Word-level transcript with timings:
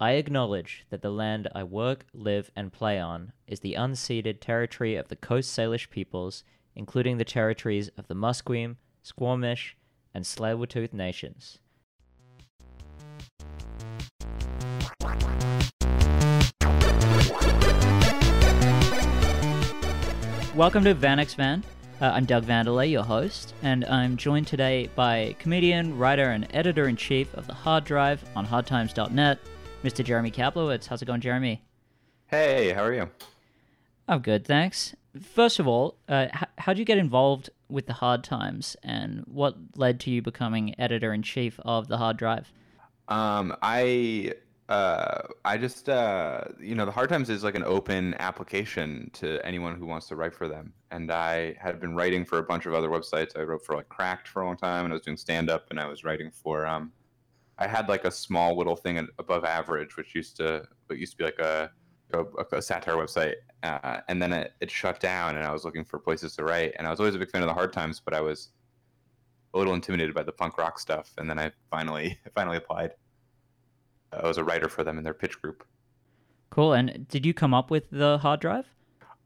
I 0.00 0.12
acknowledge 0.12 0.86
that 0.90 1.02
the 1.02 1.10
land 1.10 1.48
I 1.56 1.64
work, 1.64 2.06
live, 2.14 2.52
and 2.54 2.72
play 2.72 3.00
on 3.00 3.32
is 3.48 3.58
the 3.58 3.74
unceded 3.74 4.38
territory 4.40 4.94
of 4.94 5.08
the 5.08 5.16
Coast 5.16 5.50
Salish 5.50 5.90
peoples, 5.90 6.44
including 6.76 7.18
the 7.18 7.24
territories 7.24 7.90
of 7.98 8.06
the 8.06 8.14
Musqueam, 8.14 8.76
Squamish, 9.02 9.76
and 10.14 10.24
Tsleil-Waututh 10.24 10.92
nations. 10.92 11.58
Welcome 20.54 20.84
to 20.84 20.94
Van 20.94 21.18
X 21.18 21.34
Van. 21.34 21.64
Uh, 22.00 22.12
I'm 22.14 22.24
Doug 22.24 22.44
Vandelay, 22.44 22.88
your 22.88 23.02
host, 23.02 23.52
and 23.62 23.84
I'm 23.86 24.16
joined 24.16 24.46
today 24.46 24.90
by 24.94 25.34
comedian, 25.40 25.98
writer, 25.98 26.30
and 26.30 26.46
editor 26.54 26.86
in 26.86 26.94
chief 26.94 27.34
of 27.34 27.48
The 27.48 27.54
Hard 27.54 27.82
Drive 27.82 28.24
on 28.36 28.46
hardtimes.net, 28.46 29.40
Mr. 29.84 30.04
Jeremy 30.04 30.30
Kaplowitz. 30.30 30.86
How's 30.86 31.02
it 31.02 31.06
going, 31.06 31.20
Jeremy? 31.20 31.62
Hey, 32.26 32.72
how 32.72 32.82
are 32.82 32.92
you? 32.92 33.08
I'm 34.08 34.20
good, 34.20 34.46
thanks. 34.46 34.94
First 35.20 35.58
of 35.58 35.66
all, 35.66 35.96
uh, 36.08 36.26
h- 36.34 36.48
how 36.58 36.72
did 36.72 36.78
you 36.78 36.84
get 36.84 36.98
involved 36.98 37.50
with 37.68 37.86
The 37.86 37.92
Hard 37.92 38.24
Times, 38.24 38.76
and 38.82 39.24
what 39.26 39.56
led 39.76 40.00
to 40.00 40.10
you 40.10 40.22
becoming 40.22 40.74
editor 40.80 41.12
in 41.12 41.22
chief 41.22 41.60
of 41.60 41.88
The 41.88 41.98
Hard 41.98 42.16
Drive? 42.16 42.52
Um, 43.08 43.56
I 43.62 44.34
uh, 44.68 45.22
I 45.44 45.56
just 45.56 45.88
uh, 45.88 46.42
you 46.60 46.74
know, 46.74 46.84
the 46.84 46.90
Hard 46.92 47.08
Times 47.08 47.30
is 47.30 47.42
like 47.44 47.54
an 47.54 47.64
open 47.64 48.14
application 48.18 49.10
to 49.14 49.44
anyone 49.46 49.76
who 49.76 49.86
wants 49.86 50.08
to 50.08 50.16
write 50.16 50.34
for 50.34 50.46
them. 50.48 50.72
And 50.90 51.10
I 51.10 51.54
had 51.58 51.80
been 51.80 51.94
writing 51.94 52.24
for 52.24 52.38
a 52.38 52.42
bunch 52.42 52.66
of 52.66 52.74
other 52.74 52.88
websites. 52.88 53.38
I 53.38 53.42
wrote 53.42 53.64
for 53.64 53.76
like 53.76 53.88
Cracked 53.88 54.28
for 54.28 54.42
a 54.42 54.46
long 54.46 54.56
time, 54.56 54.84
and 54.84 54.92
I 54.92 54.96
was 54.96 55.02
doing 55.02 55.16
stand 55.16 55.48
up, 55.48 55.66
and 55.70 55.80
I 55.80 55.86
was 55.86 56.04
writing 56.04 56.30
for 56.30 56.66
um, 56.66 56.92
I 57.58 57.66
had 57.66 57.88
like 57.88 58.04
a 58.04 58.10
small 58.10 58.56
little 58.56 58.76
thing 58.76 59.08
above 59.18 59.44
average, 59.44 59.96
which 59.96 60.14
used 60.14 60.36
to 60.36 60.66
what 60.86 60.98
used 60.98 61.12
to 61.12 61.18
be 61.18 61.24
like 61.24 61.38
a 61.38 61.70
a, 62.14 62.24
a 62.56 62.62
satire 62.62 62.94
website, 62.94 63.34
uh, 63.62 64.00
and 64.08 64.22
then 64.22 64.32
it, 64.32 64.54
it 64.60 64.70
shut 64.70 64.98
down, 64.98 65.36
and 65.36 65.44
I 65.44 65.52
was 65.52 65.64
looking 65.64 65.84
for 65.84 65.98
places 65.98 66.34
to 66.36 66.44
write, 66.44 66.72
and 66.78 66.86
I 66.86 66.90
was 66.90 67.00
always 67.00 67.14
a 67.14 67.18
big 67.18 67.30
fan 67.30 67.42
of 67.42 67.48
the 67.48 67.54
Hard 67.54 67.72
Times, 67.72 68.00
but 68.02 68.14
I 68.14 68.20
was 68.20 68.48
a 69.52 69.58
little 69.58 69.74
intimidated 69.74 70.14
by 70.14 70.22
the 70.22 70.32
punk 70.32 70.56
rock 70.58 70.78
stuff, 70.78 71.12
and 71.18 71.28
then 71.28 71.38
I 71.38 71.52
finally 71.70 72.18
finally 72.34 72.56
applied. 72.56 72.94
I 74.12 74.26
was 74.26 74.38
a 74.38 74.44
writer 74.44 74.68
for 74.68 74.84
them 74.84 74.96
in 74.96 75.04
their 75.04 75.14
pitch 75.14 75.40
group. 75.42 75.66
Cool. 76.50 76.72
And 76.72 77.06
did 77.08 77.26
you 77.26 77.34
come 77.34 77.52
up 77.52 77.70
with 77.70 77.90
the 77.90 78.18
hard 78.18 78.40
drive? 78.40 78.64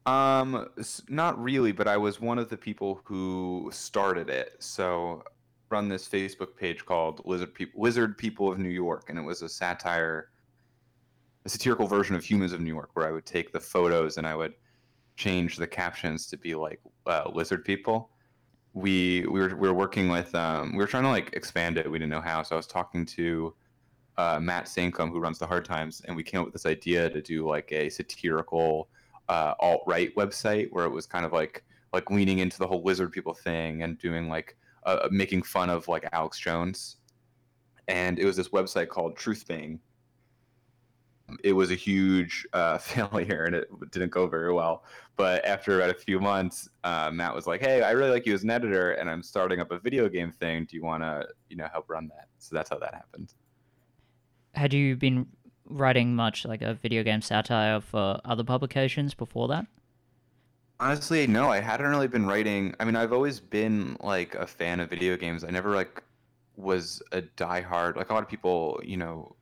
Um, 0.07 0.69
not 1.09 1.41
really, 1.41 1.71
but 1.71 1.87
I 1.87 1.97
was 1.97 2.21
one 2.21 2.39
of 2.39 2.49
the 2.49 2.57
people 2.57 3.01
who 3.05 3.71
started 3.73 4.29
it. 4.29 4.57
So, 4.59 5.23
run 5.73 5.89
this 5.89 6.09
Facebook 6.09 6.57
page 6.57 6.85
called 6.85 7.23
Lizard 7.25 7.55
People, 7.55 7.83
Lizard 7.83 8.17
People 8.17 8.53
of 8.53 8.59
New 8.59 8.69
York, 8.69 9.09
and 9.09 9.19
it 9.19 9.23
was 9.23 9.43
a 9.43 9.49
satire, 9.49 10.29
a 11.45 11.49
satirical 11.49 11.89
version 11.89 12.15
of 12.15 12.23
Humans 12.23 12.53
of 12.53 12.61
New 12.61 12.73
York, 12.73 12.91
where 12.93 13.09
I 13.09 13.11
would 13.11 13.27
take 13.27 13.51
the 13.51 13.59
photos 13.59 14.19
and 14.19 14.27
I 14.27 14.37
would 14.37 14.55
change 15.17 15.57
the 15.57 15.67
captions 15.67 16.27
to 16.29 16.37
be 16.37 16.55
like 16.55 16.81
uh, 17.07 17.31
lizard 17.33 17.65
people. 17.65 18.11
We 18.75 19.27
we 19.27 19.41
were 19.41 19.57
we 19.57 19.69
were 19.69 19.75
working 19.75 20.09
with 20.09 20.35
um, 20.35 20.73
we 20.73 20.79
were 20.79 20.87
trying 20.87 21.05
to 21.05 21.11
like 21.11 21.31
expand 21.33 21.79
it. 21.79 21.91
We 21.91 21.99
didn't 21.99 22.11
know 22.11 22.21
how, 22.21 22.43
so 22.43 22.55
I 22.55 22.59
was 22.59 22.67
talking 22.67 23.05
to 23.07 23.55
uh, 24.19 24.39
Matt 24.41 24.67
Saincome, 24.67 25.11
who 25.11 25.21
runs 25.21 25.39
the 25.39 25.47
Hard 25.47 25.65
Times, 25.65 26.03
and 26.07 26.15
we 26.15 26.23
came 26.23 26.41
up 26.41 26.47
with 26.47 26.55
this 26.55 26.67
idea 26.67 27.11
to 27.11 27.21
do 27.21 27.47
like 27.49 27.73
a 27.73 27.89
satirical 27.89 28.89
uh, 29.29 29.55
alt 29.61 29.83
right 29.87 30.15
website 30.17 30.69
where 30.71 30.85
it 30.85 30.91
was 30.91 31.07
kind 31.07 31.25
of 31.25 31.33
like 31.33 31.65
like 31.93 32.11
leaning 32.11 32.39
into 32.39 32.59
the 32.59 32.67
whole 32.67 32.83
lizard 32.83 33.13
people 33.13 33.35
thing 33.35 33.83
and 33.83 33.99
doing 33.99 34.29
like 34.29 34.57
uh, 34.85 35.09
making 35.11 35.43
fun 35.43 35.71
of 35.71 35.89
like 35.89 36.09
Alex 36.13 36.39
Jones, 36.39 36.97
and 37.89 38.19
it 38.19 38.25
was 38.25 38.37
this 38.37 38.49
website 38.49 38.89
called 38.89 39.17
Truthbang. 39.17 39.79
It 41.43 41.53
was 41.53 41.71
a 41.71 41.75
huge 41.75 42.47
uh, 42.53 42.79
failure 42.79 43.45
and 43.45 43.55
it 43.55 43.69
didn't 43.91 44.11
go 44.11 44.27
very 44.27 44.53
well. 44.53 44.85
But 45.17 45.45
after 45.47 45.77
about 45.77 45.91
a 45.91 45.99
few 45.99 46.21
months, 46.21 46.69
uh, 46.85 47.11
Matt 47.13 47.35
was 47.35 47.47
like, 47.47 47.61
"Hey, 47.61 47.83
I 47.83 47.93
really 47.93 48.11
like 48.11 48.27
you 48.27 48.35
as 48.35 48.43
an 48.43 48.51
editor, 48.51 48.93
and 48.93 49.09
I'm 49.09 49.23
starting 49.23 49.61
up 49.61 49.71
a 49.71 49.79
video 49.79 50.09
game 50.09 50.33
thing. 50.33 50.67
Do 50.69 50.77
you 50.77 50.83
want 50.83 51.03
to, 51.03 51.27
you 51.49 51.57
know, 51.57 51.69
help 51.73 51.89
run 51.89 52.09
that?" 52.09 52.29
So 52.39 52.55
that's 52.55 52.71
how 52.71 52.79
that 52.79 52.95
happened. 52.95 53.35
Had 54.55 54.73
you 54.73 54.97
been 54.97 55.27
writing 55.67 56.15
much 56.15 56.45
like 56.45 56.63
a 56.63 56.75
video 56.75 57.03
game 57.03 57.23
satire 57.23 57.81
for 57.81 58.21
other 58.25 58.45
publications 58.45 59.15
before 59.15 59.49
that? 59.49 59.67
Honestly, 60.83 61.29
no, 61.29 61.49
I 61.49 61.61
hadn't 61.61 61.87
really 61.87 62.09
been 62.09 62.27
writing. 62.27 62.75
I 62.81 62.85
mean, 62.85 62.97
I've 62.97 63.13
always 63.13 63.39
been 63.39 63.97
like 64.01 64.35
a 64.35 64.45
fan 64.45 64.81
of 64.81 64.91
video 64.91 65.17
games. 65.17 65.45
I 65.45 65.51
never 65.51 65.77
like 65.77 66.03
was 66.57 67.01
a 67.13 67.23
diehard. 67.23 67.95
Like 67.95 68.11
a 68.11 68.13
lot 68.13 68.25
of 68.25 68.29
people, 68.29 68.81
you 68.83 68.97
know, 68.97 69.37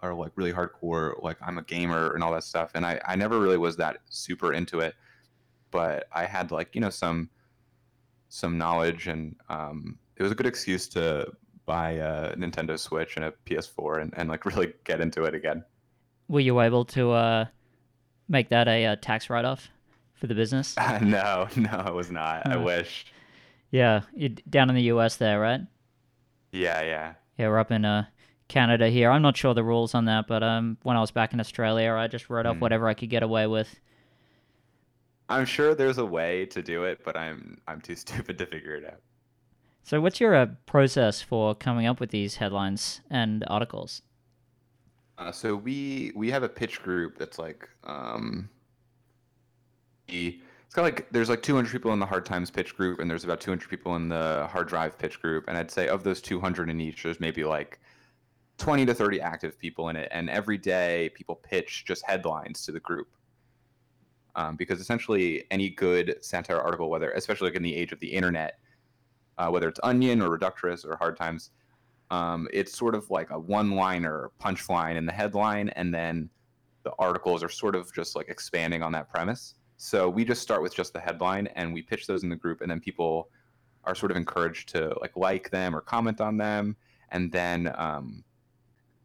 are 0.00 0.14
like 0.14 0.32
really 0.36 0.54
hardcore. 0.54 1.22
Like 1.22 1.36
I'm 1.46 1.58
a 1.58 1.62
gamer 1.62 2.14
and 2.14 2.24
all 2.24 2.32
that 2.32 2.44
stuff, 2.44 2.70
and 2.74 2.86
I 2.86 2.98
I 3.06 3.14
never 3.14 3.38
really 3.38 3.58
was 3.58 3.76
that 3.76 3.98
super 4.08 4.54
into 4.54 4.80
it. 4.80 4.94
But 5.70 6.08
I 6.14 6.24
had 6.24 6.50
like 6.50 6.74
you 6.74 6.80
know 6.80 6.88
some 6.88 7.28
some 8.30 8.56
knowledge, 8.56 9.06
and 9.06 9.36
um, 9.50 9.98
it 10.16 10.22
was 10.22 10.32
a 10.32 10.34
good 10.34 10.46
excuse 10.46 10.88
to 10.88 11.30
buy 11.66 11.90
a 11.90 12.34
Nintendo 12.36 12.78
Switch 12.78 13.16
and 13.16 13.26
a 13.26 13.34
PS4 13.44 14.00
and, 14.00 14.14
and 14.16 14.30
like 14.30 14.46
really 14.46 14.72
get 14.84 15.02
into 15.02 15.24
it 15.24 15.34
again. 15.34 15.62
Were 16.28 16.40
you 16.40 16.58
able 16.58 16.86
to 16.86 17.12
uh, 17.12 17.44
make 18.30 18.48
that 18.48 18.66
a, 18.66 18.86
uh 18.86 18.96
tax 18.96 19.28
write 19.28 19.44
off 19.44 19.68
for 20.16 20.26
the 20.26 20.34
business? 20.34 20.74
no, 21.02 21.48
no, 21.56 21.84
it 21.86 21.94
was 21.94 22.10
not. 22.10 22.46
I 22.46 22.56
wish. 22.56 23.06
yeah, 23.70 24.02
you 24.14 24.30
down 24.30 24.68
in 24.70 24.76
the 24.76 24.82
US 24.84 25.16
there, 25.16 25.38
right? 25.40 25.60
Yeah, 26.52 26.82
yeah. 26.82 27.14
Yeah, 27.38 27.48
we're 27.48 27.58
up 27.58 27.70
in 27.70 27.84
uh, 27.84 28.06
Canada 28.48 28.88
here. 28.88 29.10
I'm 29.10 29.22
not 29.22 29.36
sure 29.36 29.52
the 29.54 29.62
rules 29.64 29.94
on 29.94 30.06
that, 30.06 30.26
but 30.26 30.42
um, 30.42 30.78
when 30.82 30.96
I 30.96 31.00
was 31.00 31.10
back 31.10 31.32
in 31.34 31.40
Australia, 31.40 31.92
I 31.92 32.06
just 32.08 32.30
wrote 32.30 32.46
off 32.46 32.56
Mm. 32.56 32.60
whatever 32.60 32.88
I 32.88 32.94
could 32.94 33.10
get 33.10 33.22
away 33.22 33.46
with. 33.46 33.78
I'm 35.28 35.44
sure 35.44 35.74
there's 35.74 35.98
a 35.98 36.04
way 36.06 36.46
to 36.46 36.62
do 36.62 36.84
it, 36.84 37.00
but 37.04 37.16
I'm 37.16 37.60
I'm 37.66 37.80
too 37.80 37.96
stupid 38.04 38.38
to 38.38 38.46
figure 38.46 38.74
it 38.76 38.84
out. 38.84 39.00
So, 39.82 40.00
what's 40.00 40.20
your 40.20 40.34
uh, 40.34 40.46
process 40.66 41.20
for 41.22 41.54
coming 41.54 41.86
up 41.86 42.00
with 42.00 42.10
these 42.10 42.36
headlines 42.36 43.00
and 43.10 43.44
articles? 43.48 44.02
Uh, 45.18 45.32
so 45.32 45.56
we 45.56 46.12
we 46.14 46.30
have 46.30 46.42
a 46.42 46.48
pitch 46.48 46.82
group 46.82 47.18
that's 47.18 47.38
like 47.38 47.68
um, 47.84 48.48
it's 50.08 50.74
kind 50.74 50.86
of 50.86 50.94
like 50.94 51.08
there's 51.10 51.28
like 51.28 51.42
200 51.42 51.70
people 51.70 51.92
in 51.92 51.98
the 51.98 52.06
Hard 52.06 52.24
Times 52.24 52.50
pitch 52.50 52.76
group, 52.76 53.00
and 53.00 53.10
there's 53.10 53.24
about 53.24 53.40
200 53.40 53.68
people 53.68 53.96
in 53.96 54.08
the 54.08 54.48
Hard 54.50 54.68
Drive 54.68 54.98
pitch 54.98 55.20
group, 55.20 55.44
and 55.48 55.56
I'd 55.56 55.70
say 55.70 55.88
of 55.88 56.02
those 56.04 56.20
200 56.20 56.70
in 56.70 56.80
each, 56.80 57.02
there's 57.02 57.20
maybe 57.20 57.44
like 57.44 57.80
20 58.58 58.86
to 58.86 58.94
30 58.94 59.20
active 59.20 59.58
people 59.58 59.88
in 59.88 59.96
it, 59.96 60.08
and 60.12 60.30
every 60.30 60.58
day 60.58 61.10
people 61.14 61.36
pitch 61.36 61.84
just 61.86 62.04
headlines 62.06 62.64
to 62.64 62.72
the 62.72 62.80
group. 62.80 63.08
Um, 64.34 64.54
because 64.56 64.80
essentially 64.80 65.44
any 65.50 65.70
good 65.70 66.16
satire 66.20 66.60
article, 66.60 66.90
whether 66.90 67.10
especially 67.12 67.48
like 67.48 67.56
in 67.56 67.62
the 67.62 67.74
age 67.74 67.92
of 67.92 68.00
the 68.00 68.08
internet, 68.08 68.58
uh, 69.38 69.48
whether 69.48 69.68
it's 69.68 69.80
Onion 69.82 70.20
or 70.20 70.36
Reductress 70.36 70.84
or 70.84 70.96
Hard 70.96 71.16
Times, 71.16 71.50
um, 72.10 72.46
it's 72.52 72.76
sort 72.76 72.94
of 72.94 73.10
like 73.10 73.30
a 73.30 73.38
one-liner 73.38 74.30
punchline 74.40 74.96
in 74.96 75.06
the 75.06 75.12
headline, 75.12 75.70
and 75.70 75.92
then 75.92 76.28
the 76.84 76.92
articles 76.98 77.42
are 77.42 77.48
sort 77.48 77.74
of 77.74 77.92
just 77.92 78.14
like 78.14 78.28
expanding 78.28 78.82
on 78.82 78.92
that 78.92 79.10
premise. 79.10 79.54
So 79.76 80.08
we 80.08 80.24
just 80.24 80.42
start 80.42 80.62
with 80.62 80.74
just 80.74 80.92
the 80.92 81.00
headline, 81.00 81.48
and 81.48 81.72
we 81.72 81.82
pitch 81.82 82.06
those 82.06 82.22
in 82.22 82.28
the 82.28 82.36
group, 82.36 82.60
and 82.60 82.70
then 82.70 82.80
people 82.80 83.28
are 83.84 83.94
sort 83.94 84.10
of 84.10 84.16
encouraged 84.16 84.68
to 84.70 84.96
like 85.00 85.16
like 85.16 85.50
them 85.50 85.74
or 85.74 85.80
comment 85.80 86.20
on 86.20 86.36
them, 86.36 86.76
and 87.10 87.30
then 87.30 87.72
um, 87.76 88.24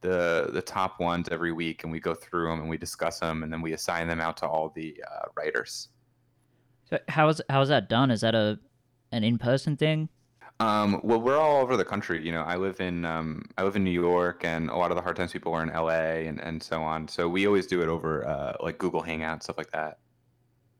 the 0.01 0.49
the 0.53 0.61
top 0.61 0.99
ones 0.99 1.27
every 1.31 1.51
week, 1.51 1.83
and 1.83 1.91
we 1.91 1.99
go 1.99 2.13
through 2.13 2.49
them 2.49 2.61
and 2.61 2.69
we 2.69 2.77
discuss 2.77 3.19
them, 3.19 3.43
and 3.43 3.51
then 3.51 3.61
we 3.61 3.73
assign 3.73 4.07
them 4.07 4.19
out 4.19 4.37
to 4.37 4.47
all 4.47 4.69
the 4.69 5.01
uh, 5.09 5.25
writers. 5.35 5.89
So 6.89 6.99
how 7.07 7.29
is 7.29 7.41
how 7.49 7.61
is 7.61 7.69
that 7.69 7.89
done? 7.89 8.11
Is 8.11 8.21
that 8.21 8.35
a 8.35 8.59
an 9.11 9.23
in 9.23 9.37
person 9.37 9.77
thing? 9.77 10.09
Um, 10.59 11.01
well, 11.03 11.19
we're 11.19 11.39
all 11.39 11.61
over 11.61 11.75
the 11.75 11.85
country. 11.85 12.23
You 12.23 12.31
know, 12.31 12.43
I 12.43 12.55
live 12.55 12.81
in 12.81 13.03
um, 13.05 13.45
I 13.57 13.63
live 13.63 13.75
in 13.75 13.83
New 13.83 13.91
York, 13.91 14.43
and 14.43 14.69
a 14.69 14.75
lot 14.75 14.91
of 14.91 14.97
the 14.97 15.01
Hard 15.01 15.15
Times 15.15 15.31
people 15.31 15.53
are 15.53 15.63
in 15.63 15.69
LA, 15.69 16.27
and, 16.27 16.39
and 16.39 16.61
so 16.61 16.81
on. 16.81 17.07
So 17.07 17.27
we 17.27 17.47
always 17.47 17.67
do 17.67 17.81
it 17.81 17.87
over 17.87 18.27
uh, 18.27 18.53
like 18.61 18.77
Google 18.77 19.01
Hangout 19.01 19.43
stuff 19.43 19.57
like 19.57 19.71
that. 19.71 19.99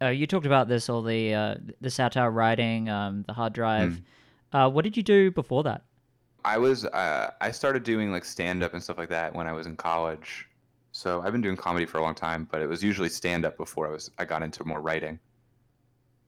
Uh, 0.02 0.10
you 0.10 0.26
talked 0.26 0.46
about 0.46 0.68
this, 0.68 0.90
all 0.90 1.02
the 1.02 1.34
uh, 1.34 1.56
the 1.80 1.90
satire 1.90 2.32
writing, 2.32 2.90
um, 2.90 3.24
the 3.28 3.34
hard 3.34 3.54
drive. 3.54 4.02
Uh, 4.54 4.70
what 4.70 4.84
did 4.84 4.98
you 4.98 5.04
do 5.04 5.32
before 5.32 5.64
that? 5.64 5.84
I 6.44 6.58
was 6.58 6.86
uh, 6.86 7.32
I 7.40 7.52
started 7.52 7.84
doing 7.84 8.12
like 8.12 8.26
stand 8.26 8.64
up 8.64 8.74
and 8.74 8.82
stuff 8.82 8.98
like 8.98 9.10
that 9.10 9.34
when 9.36 9.48
I 9.48 9.54
was 9.54 9.68
in 9.68 9.76
college. 9.76 10.48
So 10.92 11.22
I've 11.22 11.32
been 11.32 11.42
doing 11.42 11.56
comedy 11.56 11.86
for 11.86 12.00
a 12.00 12.02
long 12.02 12.16
time, 12.16 12.48
but 12.52 12.62
it 12.62 12.68
was 12.68 12.84
usually 12.84 13.10
stand 13.10 13.46
up 13.46 13.58
before 13.58 13.88
I 13.88 13.92
was 13.92 14.10
I 14.18 14.26
got 14.26 14.44
into 14.44 14.66
more 14.66 14.82
writing. 14.82 15.20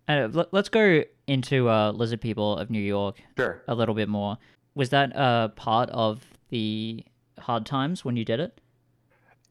Uh, 0.07 0.27
let, 0.31 0.53
let's 0.53 0.69
go 0.69 1.03
into 1.27 1.69
uh, 1.69 1.91
Lizard 1.91 2.21
People 2.21 2.57
of 2.57 2.69
New 2.69 2.79
York 2.81 3.21
Sure. 3.37 3.63
a 3.67 3.75
little 3.75 3.95
bit 3.95 4.09
more. 4.09 4.37
Was 4.75 4.89
that 4.89 5.15
uh, 5.15 5.47
part 5.49 5.89
of 5.91 6.23
the 6.49 7.03
hard 7.39 7.65
times 7.65 8.03
when 8.05 8.17
you 8.17 8.25
did 8.25 8.39
it? 8.39 8.59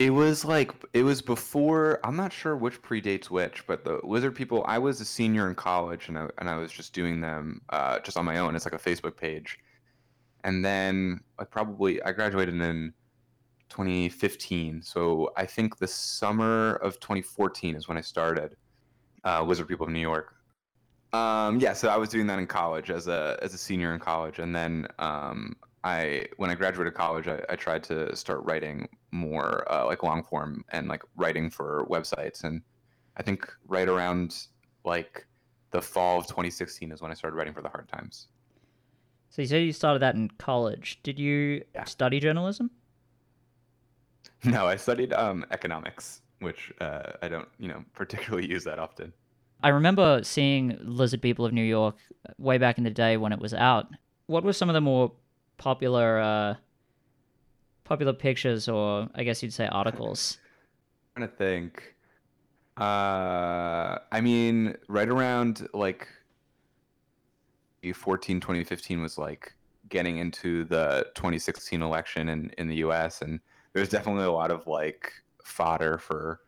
It 0.02 0.10
was 0.10 0.44
like 0.44 0.72
it 0.94 1.04
was 1.04 1.22
before. 1.22 2.00
I'm 2.02 2.16
not 2.16 2.32
sure 2.32 2.56
which 2.56 2.82
predates 2.82 3.30
which, 3.30 3.64
but 3.68 3.84
the 3.84 4.00
Lizard 4.02 4.34
People. 4.34 4.64
I 4.66 4.76
was 4.76 5.00
a 5.00 5.04
senior 5.04 5.48
in 5.48 5.54
college, 5.54 6.08
and 6.08 6.18
I 6.18 6.26
and 6.38 6.50
I 6.50 6.56
was 6.56 6.72
just 6.72 6.92
doing 6.92 7.20
them 7.20 7.60
uh, 7.68 8.00
just 8.00 8.16
on 8.16 8.24
my 8.24 8.38
own. 8.38 8.56
It's 8.56 8.66
like 8.66 8.74
a 8.74 8.78
Facebook 8.78 9.16
page, 9.16 9.60
and 10.42 10.64
then 10.64 11.20
I 11.38 11.44
probably 11.44 12.02
I 12.02 12.10
graduated 12.10 12.60
in 12.60 12.92
2015. 13.68 14.82
So 14.82 15.30
I 15.36 15.46
think 15.46 15.78
the 15.78 15.86
summer 15.86 16.80
of 16.82 16.98
2014 16.98 17.76
is 17.76 17.86
when 17.86 17.96
I 17.96 18.00
started 18.00 18.56
uh, 19.24 19.44
Lizard 19.44 19.68
People 19.68 19.86
of 19.86 19.92
New 19.92 20.00
York. 20.00 20.34
Um, 21.12 21.60
yeah, 21.60 21.74
so 21.74 21.86
I 21.86 21.96
was 21.96 22.08
doing 22.08 22.26
that 22.26 22.40
in 22.40 22.48
college 22.48 22.90
as 22.90 23.06
a 23.06 23.38
as 23.40 23.54
a 23.54 23.58
senior 23.58 23.94
in 23.94 24.00
college, 24.00 24.40
and 24.40 24.52
then 24.52 24.88
um, 24.98 25.54
I 25.84 26.26
when 26.36 26.50
I 26.50 26.54
graduated 26.54 26.94
college, 26.94 27.28
I, 27.28 27.42
I 27.48 27.56
tried 27.56 27.82
to 27.84 28.14
start 28.16 28.44
writing 28.44 28.88
more 29.10 29.70
uh, 29.72 29.86
like 29.86 30.02
long 30.02 30.22
form 30.22 30.64
and 30.70 30.88
like 30.88 31.02
writing 31.16 31.50
for 31.50 31.86
websites, 31.90 32.44
and 32.44 32.62
I 33.16 33.22
think 33.22 33.50
right 33.66 33.88
around 33.88 34.36
like 34.84 35.26
the 35.72 35.82
fall 35.82 36.18
of 36.20 36.26
2016 36.26 36.92
is 36.92 37.02
when 37.02 37.10
I 37.10 37.14
started 37.14 37.36
writing 37.36 37.54
for 37.54 37.62
the 37.62 37.68
Hard 37.68 37.88
Times. 37.88 38.28
So 39.30 39.42
you 39.42 39.48
said 39.48 39.64
you 39.64 39.72
started 39.72 39.98
that 40.00 40.14
in 40.14 40.28
college. 40.38 41.00
Did 41.02 41.18
you 41.18 41.64
Yeah. 41.74 41.84
study 41.84 42.20
journalism? 42.20 42.70
No, 44.44 44.66
I 44.66 44.76
studied 44.76 45.12
um, 45.12 45.44
economics, 45.50 46.20
which 46.40 46.72
uh, 46.80 47.12
I 47.22 47.28
don't 47.28 47.48
you 47.58 47.68
know 47.68 47.84
particularly 47.94 48.48
use 48.50 48.64
that 48.64 48.78
often. 48.78 49.12
I 49.62 49.68
remember 49.68 50.20
seeing 50.24 50.76
Lizard 50.82 51.22
People 51.22 51.44
of 51.44 51.52
New 51.52 51.62
York 51.62 51.96
way 52.38 52.58
back 52.58 52.78
in 52.78 52.84
the 52.84 52.90
day 52.90 53.16
when 53.16 53.32
it 53.32 53.38
was 53.38 53.54
out. 53.54 53.86
What 54.26 54.44
were 54.44 54.52
some 54.52 54.68
of 54.68 54.74
the 54.74 54.80
more 54.80 55.12
popular 55.62 56.18
uh, 56.18 56.54
popular 57.84 58.12
pictures, 58.12 58.68
or 58.68 59.08
I 59.14 59.22
guess 59.22 59.42
you'd 59.44 59.52
say 59.52 59.68
articles? 59.68 60.38
I'm 61.14 61.22
trying 61.22 61.30
to 61.30 61.36
think. 61.36 61.94
Uh, 62.76 63.98
I 64.10 64.20
mean, 64.20 64.74
right 64.88 65.08
around 65.08 65.68
like 65.72 66.08
2014, 67.82 68.40
2015 68.40 69.02
was 69.02 69.18
like 69.18 69.52
getting 69.88 70.18
into 70.18 70.64
the 70.64 71.06
2016 71.14 71.80
election 71.80 72.28
in, 72.30 72.50
in 72.58 72.66
the 72.66 72.76
US. 72.76 73.22
And 73.22 73.38
there's 73.72 73.88
definitely 73.88 74.24
a 74.24 74.32
lot 74.32 74.50
of 74.50 74.66
like 74.66 75.12
fodder 75.44 75.96
for, 75.96 76.40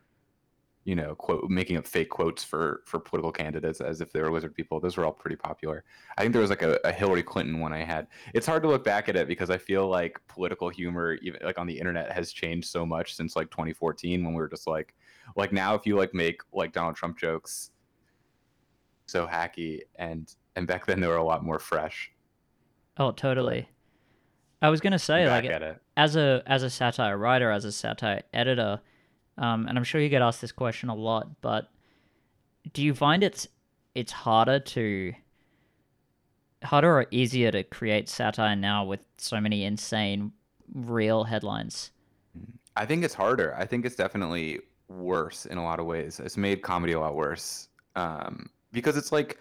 you 0.84 0.94
know, 0.94 1.14
quote, 1.14 1.48
making 1.48 1.76
up 1.78 1.86
fake 1.86 2.10
quotes 2.10 2.44
for, 2.44 2.82
for 2.84 3.00
political 3.00 3.32
candidates 3.32 3.81
as 3.81 4.00
if 4.00 4.12
they 4.12 4.20
were 4.20 4.31
lizard 4.31 4.54
people. 4.54 4.81
Those 4.81 4.96
were 4.96 5.04
all 5.06 5.12
pretty 5.12 5.36
popular. 5.36 5.82
I 6.19 6.22
think 6.22 6.32
there 6.32 6.42
was 6.42 6.50
like 6.50 6.62
a, 6.62 6.78
a 6.84 6.92
Hillary 6.92 7.22
Clinton 7.22 7.58
one 7.58 7.72
I 7.72 7.82
had. 7.82 8.06
It's 8.34 8.46
hard 8.46 8.62
to 8.64 8.69
look 8.69 8.84
back 8.84 9.08
at 9.08 9.16
it 9.16 9.26
because 9.26 9.48
I 9.48 9.56
feel 9.56 9.88
like 9.88 10.20
political 10.28 10.69
humor, 10.69 11.14
even 11.22 11.40
like 11.42 11.58
on 11.58 11.66
the 11.66 11.78
internet, 11.78 12.12
has 12.12 12.32
changed 12.32 12.69
so 12.69 12.84
much 12.84 13.14
since 13.14 13.34
like 13.34 13.50
2014 13.50 14.22
when 14.22 14.34
we 14.34 14.40
were 14.40 14.48
just 14.48 14.66
like, 14.66 14.94
like 15.36 15.52
now 15.52 15.75
if 15.75 15.86
you 15.86 15.96
like 15.96 16.12
make 16.12 16.42
like 16.52 16.72
Donald 16.72 16.96
Trump 16.96 17.19
jokes 17.19 17.70
so 19.06 19.26
hacky 19.26 19.81
and 19.96 20.34
and 20.56 20.66
back 20.66 20.86
then 20.86 21.00
they 21.00 21.06
were 21.06 21.16
a 21.16 21.25
lot 21.25 21.44
more 21.44 21.58
fresh. 21.58 22.12
Oh, 22.96 23.10
totally. 23.10 23.69
I 24.62 24.70
was 24.70 24.81
gonna 24.81 24.98
say, 24.98 25.26
back 25.26 25.44
like, 25.44 25.81
as 25.96 26.16
a 26.16 26.42
as 26.46 26.62
a 26.62 26.70
satire 26.70 27.19
writer, 27.19 27.50
as 27.50 27.64
a 27.64 27.72
satire 27.72 28.22
editor, 28.32 28.81
um, 29.38 29.66
and 29.66 29.76
I'm 29.76 29.84
sure 29.84 30.00
you 30.00 30.08
get 30.08 30.22
asked 30.22 30.40
this 30.40 30.52
question 30.52 30.88
a 30.88 30.94
lot, 30.94 31.40
but 31.40 31.70
do 32.72 32.82
you 32.82 32.94
find 32.94 33.22
it's 33.22 33.48
it's 33.94 34.12
harder 34.12 34.58
to 34.58 35.12
harder 36.62 36.98
or 36.98 37.06
easier 37.10 37.50
to 37.50 37.62
create 37.62 38.08
satire 38.08 38.56
now 38.56 38.84
with 38.84 39.00
so 39.19 39.40
many 39.40 39.64
insane 39.64 40.32
real 40.75 41.25
headlines? 41.25 41.90
I 42.76 42.86
think 42.86 43.04
it's 43.04 43.14
harder. 43.14 43.54
I 43.56 43.66
think 43.66 43.84
it's 43.84 43.96
definitely 43.96 44.60
worse 44.88 45.46
in 45.46 45.58
a 45.58 45.64
lot 45.64 45.78
of 45.78 45.86
ways. 45.86 46.20
It's 46.20 46.36
made 46.36 46.62
comedy 46.62 46.92
a 46.92 47.00
lot 47.00 47.14
worse 47.14 47.69
um, 47.96 48.50
because 48.72 48.96
it's 48.96 49.12
like 49.12 49.38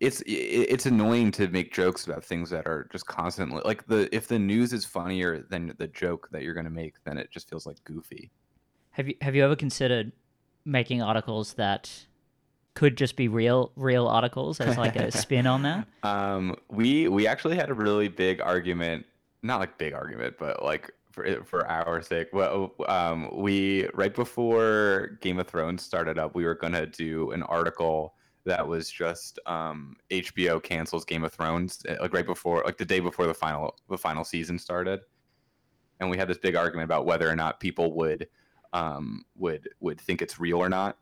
it's 0.00 0.22
it's 0.26 0.86
annoying 0.86 1.30
to 1.32 1.48
make 1.48 1.72
jokes 1.72 2.06
about 2.06 2.22
things 2.22 2.50
that 2.50 2.66
are 2.66 2.86
just 2.92 3.06
constantly 3.06 3.62
like 3.64 3.86
the 3.86 4.14
if 4.14 4.28
the 4.28 4.38
news 4.38 4.72
is 4.72 4.84
funnier 4.84 5.46
than 5.48 5.74
the 5.78 5.86
joke 5.86 6.28
that 6.32 6.42
you're 6.42 6.54
gonna 6.54 6.70
make, 6.70 7.02
then 7.04 7.16
it 7.16 7.30
just 7.30 7.48
feels 7.48 7.66
like 7.66 7.82
goofy. 7.84 8.30
Have 8.96 9.08
you 9.08 9.14
have 9.20 9.36
you 9.36 9.44
ever 9.44 9.56
considered 9.56 10.12
making 10.64 11.02
articles 11.02 11.52
that 11.54 12.06
could 12.72 12.96
just 12.96 13.14
be 13.14 13.28
real 13.28 13.70
real 13.76 14.06
articles 14.06 14.58
as 14.58 14.78
like 14.78 14.96
a 14.96 15.10
spin 15.22 15.46
on 15.46 15.62
that? 15.64 15.86
Um, 16.02 16.56
we 16.70 17.06
we 17.06 17.26
actually 17.26 17.56
had 17.56 17.68
a 17.68 17.74
really 17.74 18.08
big 18.08 18.40
argument, 18.40 19.04
not 19.42 19.60
like 19.60 19.76
big 19.76 19.92
argument, 19.92 20.36
but 20.38 20.64
like 20.64 20.90
for 21.12 21.44
for 21.44 21.66
our 21.66 22.00
sake. 22.00 22.28
Well, 22.32 22.72
um, 22.88 23.28
we 23.36 23.86
right 23.92 24.14
before 24.14 25.18
Game 25.20 25.38
of 25.40 25.46
Thrones 25.46 25.82
started 25.82 26.16
up, 26.18 26.34
we 26.34 26.46
were 26.46 26.54
gonna 26.54 26.86
do 26.86 27.32
an 27.32 27.42
article 27.42 28.14
that 28.46 28.66
was 28.66 28.90
just 28.90 29.38
um, 29.44 29.94
HBO 30.10 30.62
cancels 30.62 31.04
Game 31.04 31.22
of 31.22 31.34
Thrones, 31.34 31.84
uh, 31.86 31.96
like 32.00 32.14
right 32.14 32.24
before, 32.24 32.62
like 32.64 32.78
the 32.78 32.86
day 32.86 33.00
before 33.00 33.26
the 33.26 33.34
final 33.34 33.76
the 33.90 33.98
final 33.98 34.24
season 34.24 34.58
started, 34.58 35.00
and 36.00 36.08
we 36.08 36.16
had 36.16 36.28
this 36.28 36.38
big 36.38 36.56
argument 36.56 36.86
about 36.86 37.04
whether 37.04 37.28
or 37.28 37.36
not 37.36 37.60
people 37.60 37.94
would 37.94 38.26
um, 38.72 39.24
would 39.36 39.68
would 39.80 40.00
think 40.00 40.22
it's 40.22 40.38
real 40.38 40.58
or 40.58 40.68
not. 40.68 40.98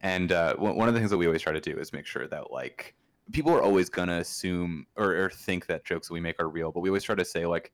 And 0.00 0.32
uh, 0.32 0.56
one 0.56 0.76
one 0.76 0.88
of 0.88 0.94
the 0.94 1.00
things 1.00 1.10
that 1.10 1.18
we 1.18 1.26
always 1.26 1.42
try 1.42 1.52
to 1.52 1.60
do 1.60 1.78
is 1.78 1.92
make 1.92 2.06
sure 2.06 2.26
that 2.28 2.50
like 2.52 2.94
people 3.32 3.52
are 3.52 3.62
always 3.62 3.88
gonna 3.88 4.18
assume 4.18 4.86
or, 4.96 5.16
or 5.16 5.30
think 5.30 5.66
that 5.66 5.84
jokes 5.84 6.08
that 6.08 6.14
we 6.14 6.20
make 6.20 6.40
are 6.40 6.48
real, 6.48 6.72
but 6.72 6.80
we 6.80 6.88
always 6.88 7.04
try 7.04 7.14
to 7.14 7.24
say 7.24 7.46
like, 7.46 7.72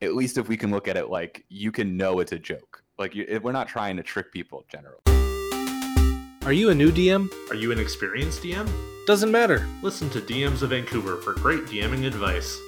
at 0.00 0.14
least 0.14 0.36
if 0.38 0.48
we 0.48 0.56
can 0.56 0.70
look 0.70 0.88
at 0.88 0.96
it 0.96 1.08
like 1.08 1.44
you 1.48 1.70
can 1.70 1.96
know 1.96 2.20
it's 2.20 2.32
a 2.32 2.38
joke. 2.38 2.82
Like 2.98 3.14
you, 3.14 3.40
we're 3.42 3.52
not 3.52 3.68
trying 3.68 3.96
to 3.96 4.02
trick 4.02 4.32
people 4.32 4.64
generally. 4.68 5.00
Are 6.44 6.52
you 6.52 6.70
a 6.70 6.74
new 6.74 6.90
DM? 6.90 7.28
Are 7.50 7.54
you 7.54 7.70
an 7.70 7.78
experienced 7.78 8.42
DM? 8.42 8.68
Doesn't 9.06 9.30
matter. 9.30 9.66
Listen 9.80 10.10
to 10.10 10.20
DMs 10.20 10.62
of 10.62 10.70
Vancouver 10.70 11.16
for 11.18 11.34
great 11.34 11.64
DMing 11.66 12.04
advice. 12.04 12.58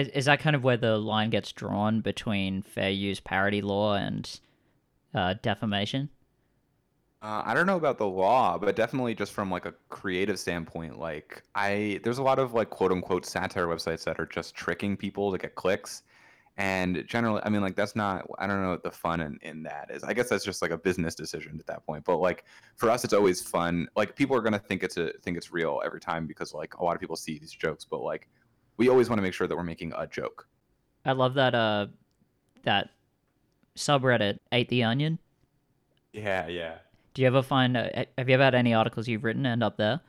Is, 0.00 0.08
is 0.08 0.24
that 0.24 0.40
kind 0.40 0.56
of 0.56 0.64
where 0.64 0.76
the 0.76 0.98
line 0.98 1.30
gets 1.30 1.52
drawn 1.52 2.00
between 2.00 2.62
fair 2.62 2.90
use 2.90 3.20
parody 3.20 3.60
law 3.60 3.94
and 3.94 4.40
uh, 5.14 5.34
defamation? 5.42 6.08
Uh, 7.22 7.42
I 7.44 7.52
don't 7.52 7.66
know 7.66 7.76
about 7.76 7.98
the 7.98 8.06
law, 8.06 8.56
but 8.56 8.74
definitely 8.74 9.14
just 9.14 9.32
from 9.32 9.50
like 9.50 9.66
a 9.66 9.74
creative 9.90 10.38
standpoint, 10.38 10.98
like 10.98 11.42
I 11.54 12.00
there's 12.02 12.16
a 12.16 12.22
lot 12.22 12.38
of 12.38 12.54
like 12.54 12.70
quote 12.70 12.92
unquote 12.92 13.26
satire 13.26 13.66
websites 13.66 14.04
that 14.04 14.18
are 14.18 14.24
just 14.24 14.54
tricking 14.54 14.96
people 14.96 15.30
to 15.30 15.36
get 15.36 15.54
clicks. 15.54 16.02
And 16.56 17.04
generally, 17.06 17.42
I 17.44 17.50
mean, 17.50 17.60
like 17.60 17.76
that's 17.76 17.94
not 17.94 18.26
I 18.38 18.46
don't 18.46 18.62
know 18.62 18.70
what 18.70 18.82
the 18.82 18.90
fun 18.90 19.20
in, 19.20 19.38
in 19.42 19.62
that 19.64 19.90
is. 19.90 20.02
I 20.02 20.14
guess 20.14 20.30
that's 20.30 20.44
just 20.44 20.62
like 20.62 20.70
a 20.70 20.78
business 20.78 21.14
decision 21.14 21.56
at 21.60 21.66
that 21.66 21.84
point. 21.84 22.04
But 22.06 22.18
like 22.18 22.44
for 22.76 22.88
us, 22.88 23.04
it's 23.04 23.12
always 23.12 23.42
fun. 23.42 23.86
Like 23.96 24.16
people 24.16 24.34
are 24.34 24.40
gonna 24.40 24.58
think 24.58 24.82
it's 24.82 24.96
a 24.96 25.12
think 25.22 25.36
it's 25.36 25.52
real 25.52 25.82
every 25.84 26.00
time 26.00 26.26
because 26.26 26.54
like 26.54 26.74
a 26.76 26.84
lot 26.84 26.94
of 26.94 27.00
people 27.00 27.16
see 27.16 27.38
these 27.38 27.52
jokes. 27.52 27.84
But 27.84 28.00
like 28.00 28.28
we 28.80 28.88
always 28.88 29.10
want 29.10 29.18
to 29.18 29.22
make 29.22 29.34
sure 29.34 29.46
that 29.46 29.54
we're 29.54 29.62
making 29.62 29.92
a 29.96 30.06
joke. 30.06 30.48
I 31.04 31.12
love 31.12 31.34
that 31.34 31.54
uh 31.54 31.86
that 32.64 32.88
subreddit 33.76 34.38
ate 34.52 34.68
the 34.70 34.82
onion. 34.84 35.18
Yeah, 36.14 36.48
yeah. 36.48 36.78
Do 37.14 37.20
you 37.22 37.28
ever 37.28 37.42
find 37.42 37.76
uh, 37.76 37.90
have 38.16 38.28
you 38.28 38.34
ever 38.34 38.42
had 38.44 38.54
any 38.54 38.72
articles 38.72 39.06
you've 39.06 39.22
written 39.22 39.44
end 39.44 39.62
up 39.62 39.76
there? 39.76 40.00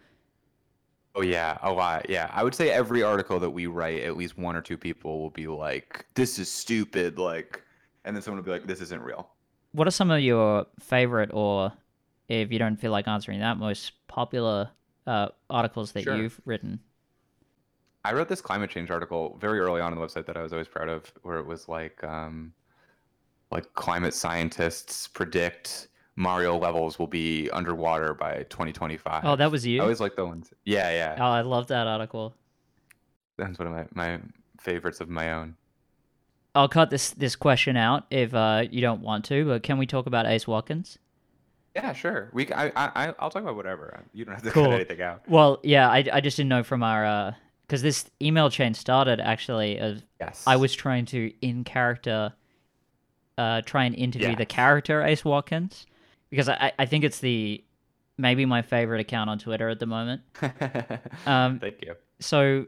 Oh 1.16 1.22
yeah, 1.22 1.58
a 1.62 1.72
lot. 1.72 2.10
Yeah, 2.10 2.30
I 2.32 2.44
would 2.46 2.56
say 2.56 2.70
every 2.72 3.04
article 3.04 3.40
that 3.42 3.50
we 3.50 3.68
write, 3.68 4.04
at 4.04 4.16
least 4.16 4.38
one 4.38 4.56
or 4.56 4.62
two 4.62 4.78
people 4.78 5.20
will 5.22 5.30
be 5.30 5.48
like, 5.48 6.06
"This 6.16 6.40
is 6.40 6.50
stupid," 6.50 7.20
like, 7.20 7.62
and 8.06 8.16
then 8.16 8.24
someone 8.24 8.38
will 8.38 8.46
be 8.46 8.52
like, 8.52 8.66
"This 8.68 8.80
isn't 8.80 9.02
real." 9.02 9.30
What 9.74 9.86
are 9.88 9.92
some 9.92 10.10
of 10.12 10.22
your 10.22 10.66
favorite 10.80 11.30
or 11.34 11.74
if 12.30 12.52
you 12.54 12.60
don't 12.60 12.78
feel 12.78 12.92
like 12.94 13.10
answering 13.10 13.42
that 13.42 13.58
most 13.58 13.92
popular 14.08 14.70
uh, 15.06 15.28
articles 15.50 15.92
that 15.94 16.04
Sure. 16.04 16.16
you've 16.16 16.40
written? 16.46 16.80
I 18.04 18.14
wrote 18.14 18.28
this 18.30 18.42
climate 18.42 18.70
change 18.70 18.90
article 18.90 19.38
very 19.40 19.60
early 19.60 19.80
on 19.82 19.94
in 19.94 20.00
the 20.00 20.06
website 20.06 20.26
that 20.26 20.38
I 20.38 20.42
was 20.42 20.52
always 20.54 20.68
proud 20.68 20.90
of, 20.90 21.12
where 21.24 21.38
it 21.38 21.46
was 21.46 21.68
like, 21.68 22.04
um, 22.04 22.54
like 23.52 23.72
climate 23.74 24.14
scientists 24.14 25.08
predict 25.08 25.88
Mario 26.16 26.58
levels 26.58 26.98
will 26.98 27.08
be 27.08 27.50
underwater 27.52 28.14
by 28.14 28.44
2025. 28.50 29.24
Oh, 29.26 29.36
that 29.36 29.52
was 29.52 29.66
you. 29.66 29.80
I 29.80 29.84
always 29.84 30.00
like 30.00 30.16
the 30.16 30.26
ones. 30.26 30.52
Yeah, 30.66 30.90
yeah. 30.92 31.16
Oh, 31.20 31.32
I 31.32 31.42
love 31.42 31.68
that 31.68 31.88
article. 31.88 32.34
That's 33.38 33.58
one 33.60 33.68
of 33.68 33.74
my, 33.74 33.86
my 33.94 34.20
favorites 34.60 35.00
of 35.00 35.10
my 35.10 35.34
own. 35.34 35.56
I'll 36.54 36.68
cut 36.68 36.90
this 36.90 37.12
this 37.12 37.38
question 37.38 37.78
out 37.78 38.06
if 38.12 38.34
uh, 38.34 38.66
you 38.70 38.82
don't 38.82 39.02
want 39.02 39.24
to, 39.26 39.46
but 39.46 39.64
can 39.64 39.78
we 39.78 39.86
talk 39.86 40.06
about 40.06 40.26
Ace 40.26 40.46
Watkins? 40.46 40.98
Yeah, 41.76 41.94
sure. 41.94 42.30
We. 42.34 42.52
I. 42.52 42.74
I. 42.76 43.14
I'll 43.20 43.30
talk 43.30 43.44
about 43.44 43.56
whatever. 43.56 44.04
You 44.14 44.26
don't 44.26 44.34
have 44.36 44.44
to 44.44 44.52
Cool. 44.52 44.66
cut 44.66 44.74
anything 44.74 45.02
out. 45.02 45.22
Well, 45.30 45.62
yeah, 45.64 45.90
I, 45.90 46.04
I 46.12 46.20
just 46.20 46.36
didn't 46.36 46.50
know 46.50 46.64
from 46.64 46.84
our 46.84 47.06
because 47.72 47.82
this 47.82 48.12
email 48.22 48.50
chain 48.50 48.74
started 48.74 49.22
actually 49.22 49.78
of 49.78 50.04
Yes. 50.20 50.44
I 50.46 50.58
was 50.58 50.74
trying 50.74 51.06
to 51.06 51.32
in 51.42 51.64
character 51.64 52.34
uh, 53.38 53.62
try 53.62 53.86
and 53.86 53.96
interview 53.96 54.36
the 54.36 54.46
character 54.46 55.02
Ace 55.02 55.24
Watkins 55.24 55.86
because 56.30 56.50
I 56.50 56.74
I 56.78 56.86
think 56.86 57.06
it's 57.06 57.20
the 57.20 57.64
maybe 58.18 58.46
my 58.46 58.62
favorite 58.62 59.00
account 59.00 59.30
on 59.30 59.40
Twitter 59.40 59.70
at 59.70 59.80
the 59.80 59.86
moment. 59.86 60.22
Um, 61.26 61.60
Thank 61.60 61.82
you. 61.82 61.96
So, 62.20 62.66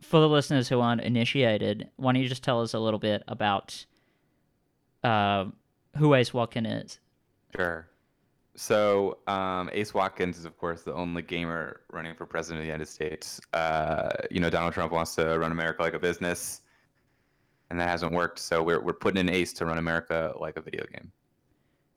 for 0.00 0.20
the 0.20 0.28
listeners 0.28 0.68
who 0.68 0.80
aren't 0.80 1.00
initiated, 1.00 1.88
why 1.96 2.12
don't 2.12 2.22
you 2.22 2.28
just 2.28 2.44
tell 2.44 2.62
us 2.62 2.72
a 2.72 2.78
little 2.78 3.00
bit 3.00 3.24
about 3.26 3.84
uh, 5.02 5.46
who 5.96 6.14
Ace 6.14 6.32
Watkin 6.32 6.66
is? 6.66 7.00
Sure. 7.56 7.88
So 8.60 9.16
um, 9.26 9.70
Ace 9.72 9.94
Watkins 9.94 10.36
is, 10.36 10.44
of 10.44 10.58
course, 10.58 10.82
the 10.82 10.92
only 10.92 11.22
gamer 11.22 11.80
running 11.90 12.14
for 12.14 12.26
president 12.26 12.58
of 12.58 12.64
the 12.64 12.66
United 12.66 12.88
States. 12.88 13.40
Uh, 13.54 14.10
you 14.30 14.38
know, 14.38 14.50
Donald 14.50 14.74
Trump 14.74 14.92
wants 14.92 15.14
to 15.14 15.38
run 15.38 15.50
America 15.50 15.80
like 15.80 15.94
a 15.94 15.98
business, 15.98 16.60
and 17.70 17.80
that 17.80 17.88
hasn't 17.88 18.12
worked. 18.12 18.38
So 18.38 18.62
we're 18.62 18.78
we're 18.78 18.92
putting 18.92 19.18
in 19.18 19.34
Ace 19.34 19.54
to 19.54 19.64
run 19.64 19.78
America 19.78 20.34
like 20.38 20.58
a 20.58 20.60
video 20.60 20.84
game. 20.92 21.10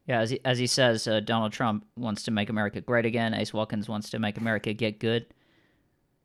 Yeah, 0.07 0.21
as 0.21 0.29
he, 0.29 0.39
as 0.45 0.57
he 0.57 0.65
says, 0.65 1.05
uh, 1.05 1.19
Donald 1.19 1.51
Trump 1.51 1.85
wants 1.97 2.23
to 2.23 2.31
make 2.31 2.49
America 2.49 2.79
great 2.79 3.05
again. 3.05 3.33
Ace 3.33 3.53
Watkins 3.53 3.89
wants 3.89 4.09
to 4.11 4.19
make 4.19 4.37
America 4.37 4.71
get 4.71 5.01
good. 5.01 5.25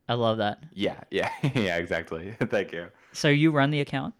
I 0.08 0.14
love 0.14 0.38
that. 0.38 0.62
Yeah, 0.72 1.00
yeah, 1.10 1.32
yeah, 1.56 1.78
exactly. 1.78 2.32
Thank 2.44 2.70
you. 2.70 2.86
So 3.12 3.26
you 3.26 3.50
run 3.50 3.72
the 3.72 3.80
account? 3.80 4.14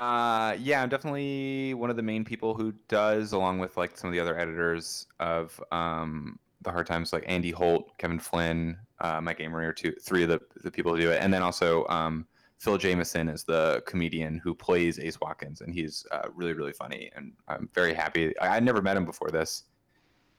Uh, 0.00 0.56
yeah, 0.58 0.82
I'm 0.82 0.88
definitely 0.88 1.74
one 1.74 1.90
of 1.90 1.96
the 1.96 2.02
main 2.02 2.24
people 2.24 2.54
who 2.54 2.72
does, 2.88 3.32
along 3.32 3.58
with 3.58 3.76
like 3.76 3.98
some 3.98 4.08
of 4.08 4.14
the 4.14 4.20
other 4.20 4.38
editors 4.38 5.06
of 5.20 5.62
um, 5.72 6.38
the 6.62 6.70
Hard 6.70 6.86
Times, 6.86 7.12
like 7.12 7.22
Andy 7.26 7.50
Holt, 7.50 7.98
Kevin 7.98 8.18
Flynn, 8.18 8.78
uh, 9.00 9.20
Mike 9.20 9.40
Amory 9.40 9.66
are 9.66 9.74
two, 9.74 9.92
three 10.00 10.22
of 10.22 10.30
the, 10.30 10.40
the 10.62 10.70
people 10.70 10.94
who 10.94 11.02
do 11.02 11.10
it, 11.10 11.22
and 11.22 11.32
then 11.32 11.42
also 11.42 11.86
um, 11.88 12.26
Phil 12.58 12.78
Jamesson 12.78 13.28
is 13.28 13.44
the 13.44 13.82
comedian 13.86 14.38
who 14.38 14.54
plays 14.54 14.98
Ace 14.98 15.20
Watkins, 15.20 15.60
and 15.60 15.74
he's 15.74 16.06
uh, 16.12 16.28
really 16.34 16.54
really 16.54 16.72
funny, 16.72 17.10
and 17.14 17.34
I'm 17.46 17.68
very 17.74 17.92
happy. 17.92 18.36
I, 18.38 18.56
I 18.56 18.60
never 18.60 18.80
met 18.80 18.96
him 18.96 19.04
before 19.04 19.30
this, 19.30 19.64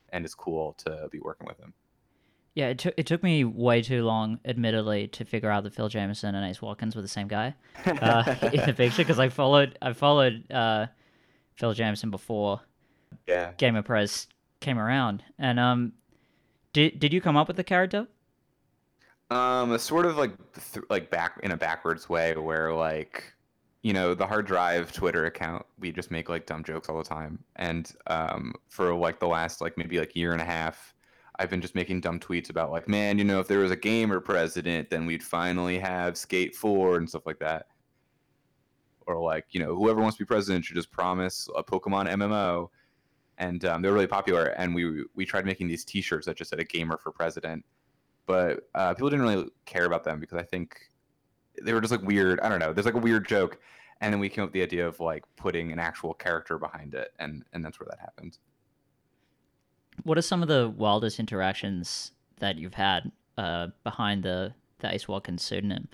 and 0.09 0.25
it's 0.25 0.33
cool 0.33 0.73
to 0.85 1.07
be 1.11 1.19
working 1.19 1.45
with 1.45 1.59
him. 1.59 1.71
Yeah, 2.53 2.67
it 2.67 2.79
took 2.79 2.93
it 2.97 3.05
took 3.05 3.23
me 3.23 3.45
way 3.45 3.81
too 3.81 4.03
long, 4.03 4.39
admittedly, 4.43 5.07
to 5.09 5.23
figure 5.23 5.49
out 5.49 5.63
that 5.63 5.73
Phil 5.73 5.87
Jamesson 5.87 6.35
and 6.35 6.45
Ace 6.45 6.61
Watkins 6.61 6.95
were 6.95 7.01
the 7.01 7.07
same 7.07 7.29
guy 7.29 7.55
uh, 7.85 8.35
in 8.53 8.65
the 8.65 8.73
picture 8.75 9.03
because 9.03 9.19
I 9.19 9.29
followed 9.29 9.77
I 9.81 9.93
followed 9.93 10.51
uh, 10.51 10.87
Phil 11.55 11.73
Jamesson 11.73 12.11
before 12.11 12.59
yeah. 13.27 13.51
Gamer 13.57 13.83
Prez 13.83 14.27
came 14.59 14.77
around, 14.77 15.23
and 15.39 15.59
um, 15.59 15.93
did 16.73 16.99
did 16.99 17.13
you 17.13 17.21
come 17.21 17.37
up 17.37 17.47
with 17.47 17.57
the 17.57 17.63
character? 17.63 18.07
Um, 19.29 19.77
sort 19.77 20.05
of 20.05 20.17
like 20.17 20.33
th- 20.73 20.85
like 20.89 21.09
back 21.09 21.39
in 21.43 21.51
a 21.51 21.57
backwards 21.57 22.09
way, 22.09 22.35
where 22.35 22.73
like 22.73 23.33
you 23.81 23.93
know 23.93 24.13
the 24.13 24.27
hard 24.27 24.45
drive 24.45 24.91
Twitter 24.91 25.25
account, 25.25 25.65
we 25.79 25.93
just 25.93 26.11
make 26.11 26.27
like 26.27 26.45
dumb 26.45 26.65
jokes 26.65 26.89
all 26.89 26.97
the 26.97 27.03
time, 27.03 27.39
and 27.55 27.93
um, 28.07 28.53
for 28.67 28.93
like 28.93 29.19
the 29.21 29.27
last 29.27 29.61
like 29.61 29.77
maybe 29.77 29.99
like 29.99 30.17
year 30.17 30.33
and 30.33 30.41
a 30.41 30.45
half 30.45 30.93
I've 31.39 31.49
been 31.49 31.61
just 31.61 31.75
making 31.75 32.01
dumb 32.01 32.19
tweets 32.19 32.49
about 32.49 32.71
like, 32.71 32.87
man, 32.87 33.17
you 33.17 33.23
know, 33.23 33.39
if 33.39 33.47
there 33.47 33.59
was 33.59 33.71
a 33.71 33.75
gamer 33.75 34.19
president, 34.19 34.89
then 34.89 35.05
we'd 35.05 35.23
finally 35.23 35.79
have 35.79 36.17
Skate 36.17 36.55
Four 36.55 36.97
and 36.97 37.09
stuff 37.09 37.25
like 37.25 37.39
that. 37.39 37.67
Or 39.07 39.19
like, 39.21 39.45
you 39.51 39.59
know, 39.59 39.75
whoever 39.75 40.01
wants 40.01 40.17
to 40.17 40.23
be 40.23 40.27
president 40.27 40.65
should 40.65 40.75
just 40.75 40.91
promise 40.91 41.47
a 41.55 41.63
Pokemon 41.63 42.09
MMO. 42.09 42.69
And 43.37 43.63
um, 43.65 43.81
they're 43.81 43.93
really 43.93 44.07
popular. 44.07 44.47
And 44.57 44.75
we 44.75 45.05
we 45.15 45.25
tried 45.25 45.45
making 45.45 45.67
these 45.67 45.83
T-shirts 45.85 46.27
that 46.27 46.37
just 46.37 46.49
said 46.49 46.59
a 46.59 46.63
gamer 46.63 46.97
for 46.97 47.11
president, 47.11 47.65
but 48.27 48.69
uh, 48.75 48.93
people 48.93 49.09
didn't 49.09 49.25
really 49.25 49.49
care 49.65 49.85
about 49.85 50.03
them 50.03 50.19
because 50.19 50.37
I 50.37 50.43
think 50.43 50.77
they 51.61 51.73
were 51.73 51.81
just 51.81 51.91
like 51.91 52.03
weird. 52.03 52.39
I 52.41 52.49
don't 52.49 52.59
know. 52.59 52.73
There's 52.73 52.85
like 52.85 52.95
a 52.95 52.99
weird 52.99 53.27
joke, 53.27 53.59
and 54.01 54.13
then 54.13 54.19
we 54.19 54.29
came 54.29 54.43
up 54.43 54.49
with 54.49 54.53
the 54.53 54.61
idea 54.61 54.87
of 54.87 54.99
like 54.99 55.23
putting 55.37 55.71
an 55.71 55.79
actual 55.79 56.13
character 56.13 56.57
behind 56.57 56.93
it, 56.93 57.13
and 57.19 57.43
and 57.53 57.63
that's 57.65 57.79
where 57.79 57.87
that 57.89 57.99
happened. 57.99 58.37
What 60.03 60.17
are 60.17 60.21
some 60.21 60.41
of 60.41 60.47
the 60.47 60.69
wildest 60.69 61.19
interactions 61.19 62.11
that 62.39 62.57
you've 62.57 62.73
had 62.73 63.11
uh, 63.37 63.67
behind 63.83 64.23
the, 64.23 64.53
the 64.79 64.93
Ace 64.93 65.07
Watkins 65.07 65.41
pseudonym? 65.43 65.87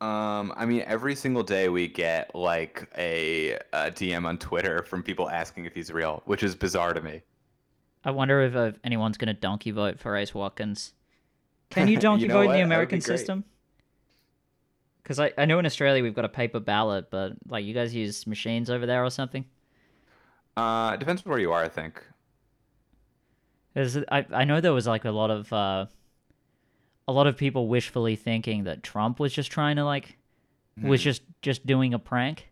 Um, 0.00 0.54
I 0.56 0.64
mean, 0.64 0.82
every 0.86 1.14
single 1.14 1.42
day 1.42 1.68
we 1.68 1.86
get 1.86 2.34
like 2.34 2.88
a, 2.96 3.52
a, 3.74 3.90
DM 3.90 4.24
on 4.24 4.38
Twitter 4.38 4.82
from 4.82 5.02
people 5.02 5.28
asking 5.28 5.66
if 5.66 5.74
he's 5.74 5.92
real, 5.92 6.22
which 6.24 6.42
is 6.42 6.54
bizarre 6.54 6.94
to 6.94 7.02
me. 7.02 7.20
I 8.02 8.10
wonder 8.10 8.40
if 8.40 8.56
uh, 8.56 8.72
anyone's 8.82 9.18
going 9.18 9.28
to 9.28 9.38
donkey 9.38 9.72
vote 9.72 10.00
for 10.00 10.16
Ace 10.16 10.34
Watkins. 10.34 10.94
Can 11.68 11.86
you 11.86 11.96
donkey 11.98 12.22
You 12.22 12.28
know 12.28 12.34
vote 12.34 12.42
in 12.42 12.46
the 12.46 12.52
That 12.52 12.58
be 12.58 12.62
American 12.62 13.00
system? 13.02 13.44
Because 15.02 15.20
I, 15.20 15.32
I 15.36 15.44
know 15.44 15.58
in 15.58 15.66
Australia 15.66 16.02
we've 16.02 16.14
got 16.14 16.24
a 16.24 16.30
paper 16.30 16.60
ballot, 16.60 17.10
but 17.10 17.32
like 17.46 17.66
you 17.66 17.74
guys 17.74 17.94
use 17.94 18.26
machines 18.26 18.70
over 18.70 18.86
there 18.86 19.04
or 19.04 19.10
something. 19.10 19.44
Uh, 20.56 20.92
it 20.94 21.00
depends 21.00 21.26
where 21.26 21.38
you 21.38 21.52
are, 21.52 21.62
I 21.62 21.68
think. 21.68 22.02
I 23.76 24.26
I 24.32 24.44
know 24.44 24.60
there 24.60 24.72
was 24.72 24.86
like 24.86 25.04
a 25.04 25.10
lot 25.10 25.30
of 25.30 25.52
uh, 25.52 25.86
a 27.08 27.12
lot 27.12 27.26
of 27.26 27.36
people 27.36 27.68
wishfully 27.68 28.16
thinking 28.16 28.64
that 28.64 28.82
Trump 28.82 29.18
was 29.20 29.32
just 29.32 29.50
trying 29.50 29.76
to 29.76 29.84
like 29.84 30.16
was 30.82 31.00
Hmm. 31.00 31.04
just 31.04 31.22
just 31.42 31.66
doing 31.66 31.92
a 31.94 31.98
prank 31.98 32.48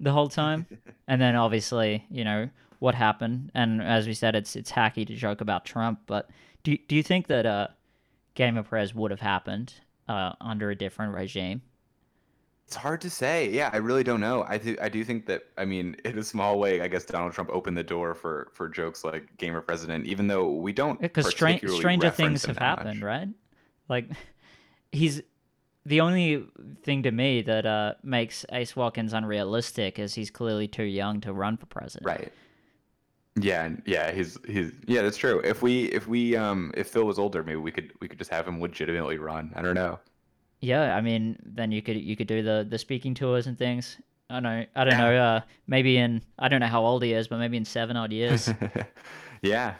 the 0.00 0.12
whole 0.12 0.28
time, 0.28 0.66
and 1.08 1.20
then 1.20 1.36
obviously 1.36 2.04
you 2.10 2.24
know 2.24 2.48
what 2.78 2.94
happened, 2.94 3.50
and 3.54 3.82
as 3.82 4.06
we 4.06 4.14
said, 4.14 4.34
it's 4.36 4.56
it's 4.56 4.72
hacky 4.72 5.06
to 5.06 5.14
joke 5.14 5.40
about 5.40 5.64
Trump, 5.64 6.00
but 6.06 6.30
do 6.62 6.76
do 6.88 6.94
you 6.96 7.02
think 7.02 7.26
that 7.26 7.46
uh, 7.46 7.68
Gamer 8.34 8.62
Prez 8.62 8.94
would 8.94 9.10
have 9.10 9.20
happened 9.20 9.74
uh, 10.08 10.32
under 10.40 10.70
a 10.70 10.76
different 10.76 11.14
regime? 11.14 11.62
It's 12.68 12.76
hard 12.76 13.00
to 13.00 13.08
say. 13.08 13.48
Yeah, 13.48 13.70
I 13.72 13.78
really 13.78 14.04
don't 14.04 14.20
know. 14.20 14.44
I 14.46 14.58
do. 14.58 14.76
I 14.78 14.90
do 14.90 15.02
think 15.02 15.24
that. 15.24 15.44
I 15.56 15.64
mean, 15.64 15.96
in 16.04 16.18
a 16.18 16.22
small 16.22 16.58
way, 16.58 16.82
I 16.82 16.88
guess 16.88 17.06
Donald 17.06 17.32
Trump 17.32 17.48
opened 17.50 17.78
the 17.78 17.82
door 17.82 18.14
for 18.14 18.50
for 18.52 18.68
jokes 18.68 19.04
like 19.04 19.34
"gamer 19.38 19.62
president," 19.62 20.04
even 20.04 20.26
though 20.26 20.50
we 20.52 20.74
don't. 20.74 21.00
Because 21.00 21.32
particularly 21.32 21.80
stranger 21.80 22.10
things 22.10 22.44
have 22.44 22.58
happened, 22.58 23.00
much. 23.00 23.06
right? 23.06 23.28
Like, 23.88 24.10
he's 24.92 25.22
the 25.86 26.02
only 26.02 26.44
thing 26.82 27.04
to 27.04 27.10
me 27.10 27.40
that 27.40 27.64
uh, 27.64 27.94
makes 28.02 28.44
Ace 28.52 28.76
Watkins 28.76 29.14
unrealistic 29.14 29.98
is 29.98 30.12
he's 30.12 30.30
clearly 30.30 30.68
too 30.68 30.84
young 30.84 31.22
to 31.22 31.32
run 31.32 31.56
for 31.56 31.64
president. 31.64 32.04
Right. 32.06 32.30
Yeah, 33.40 33.70
yeah, 33.86 34.10
he's 34.10 34.36
he's 34.46 34.72
yeah, 34.86 35.00
that's 35.00 35.16
true. 35.16 35.40
If 35.42 35.62
we 35.62 35.84
if 35.84 36.06
we 36.06 36.36
um 36.36 36.70
if 36.76 36.88
Phil 36.88 37.04
was 37.04 37.18
older, 37.18 37.42
maybe 37.42 37.56
we 37.56 37.70
could 37.70 37.92
we 38.02 38.08
could 38.08 38.18
just 38.18 38.30
have 38.30 38.46
him 38.46 38.60
legitimately 38.60 39.16
run. 39.16 39.52
I 39.56 39.62
don't 39.62 39.74
know. 39.74 39.98
Yeah, 40.60 40.96
I 40.96 41.00
mean, 41.00 41.38
then 41.44 41.72
you 41.72 41.82
could 41.82 41.96
you 41.96 42.16
could 42.16 42.26
do 42.26 42.42
the 42.42 42.66
the 42.68 42.78
speaking 42.78 43.14
tours 43.14 43.46
and 43.46 43.56
things. 43.56 43.98
I 44.30 44.34
don't 44.34 44.42
know. 44.42 44.64
I 44.74 44.84
don't 44.84 44.98
know. 44.98 45.16
Uh, 45.16 45.40
maybe 45.66 45.96
in 45.96 46.22
I 46.38 46.48
don't 46.48 46.60
know 46.60 46.66
how 46.66 46.84
old 46.84 47.02
he 47.02 47.12
is, 47.12 47.28
but 47.28 47.38
maybe 47.38 47.56
in 47.56 47.64
seven 47.64 47.96
odd 47.96 48.12
years. 48.12 48.52
yeah. 49.42 49.74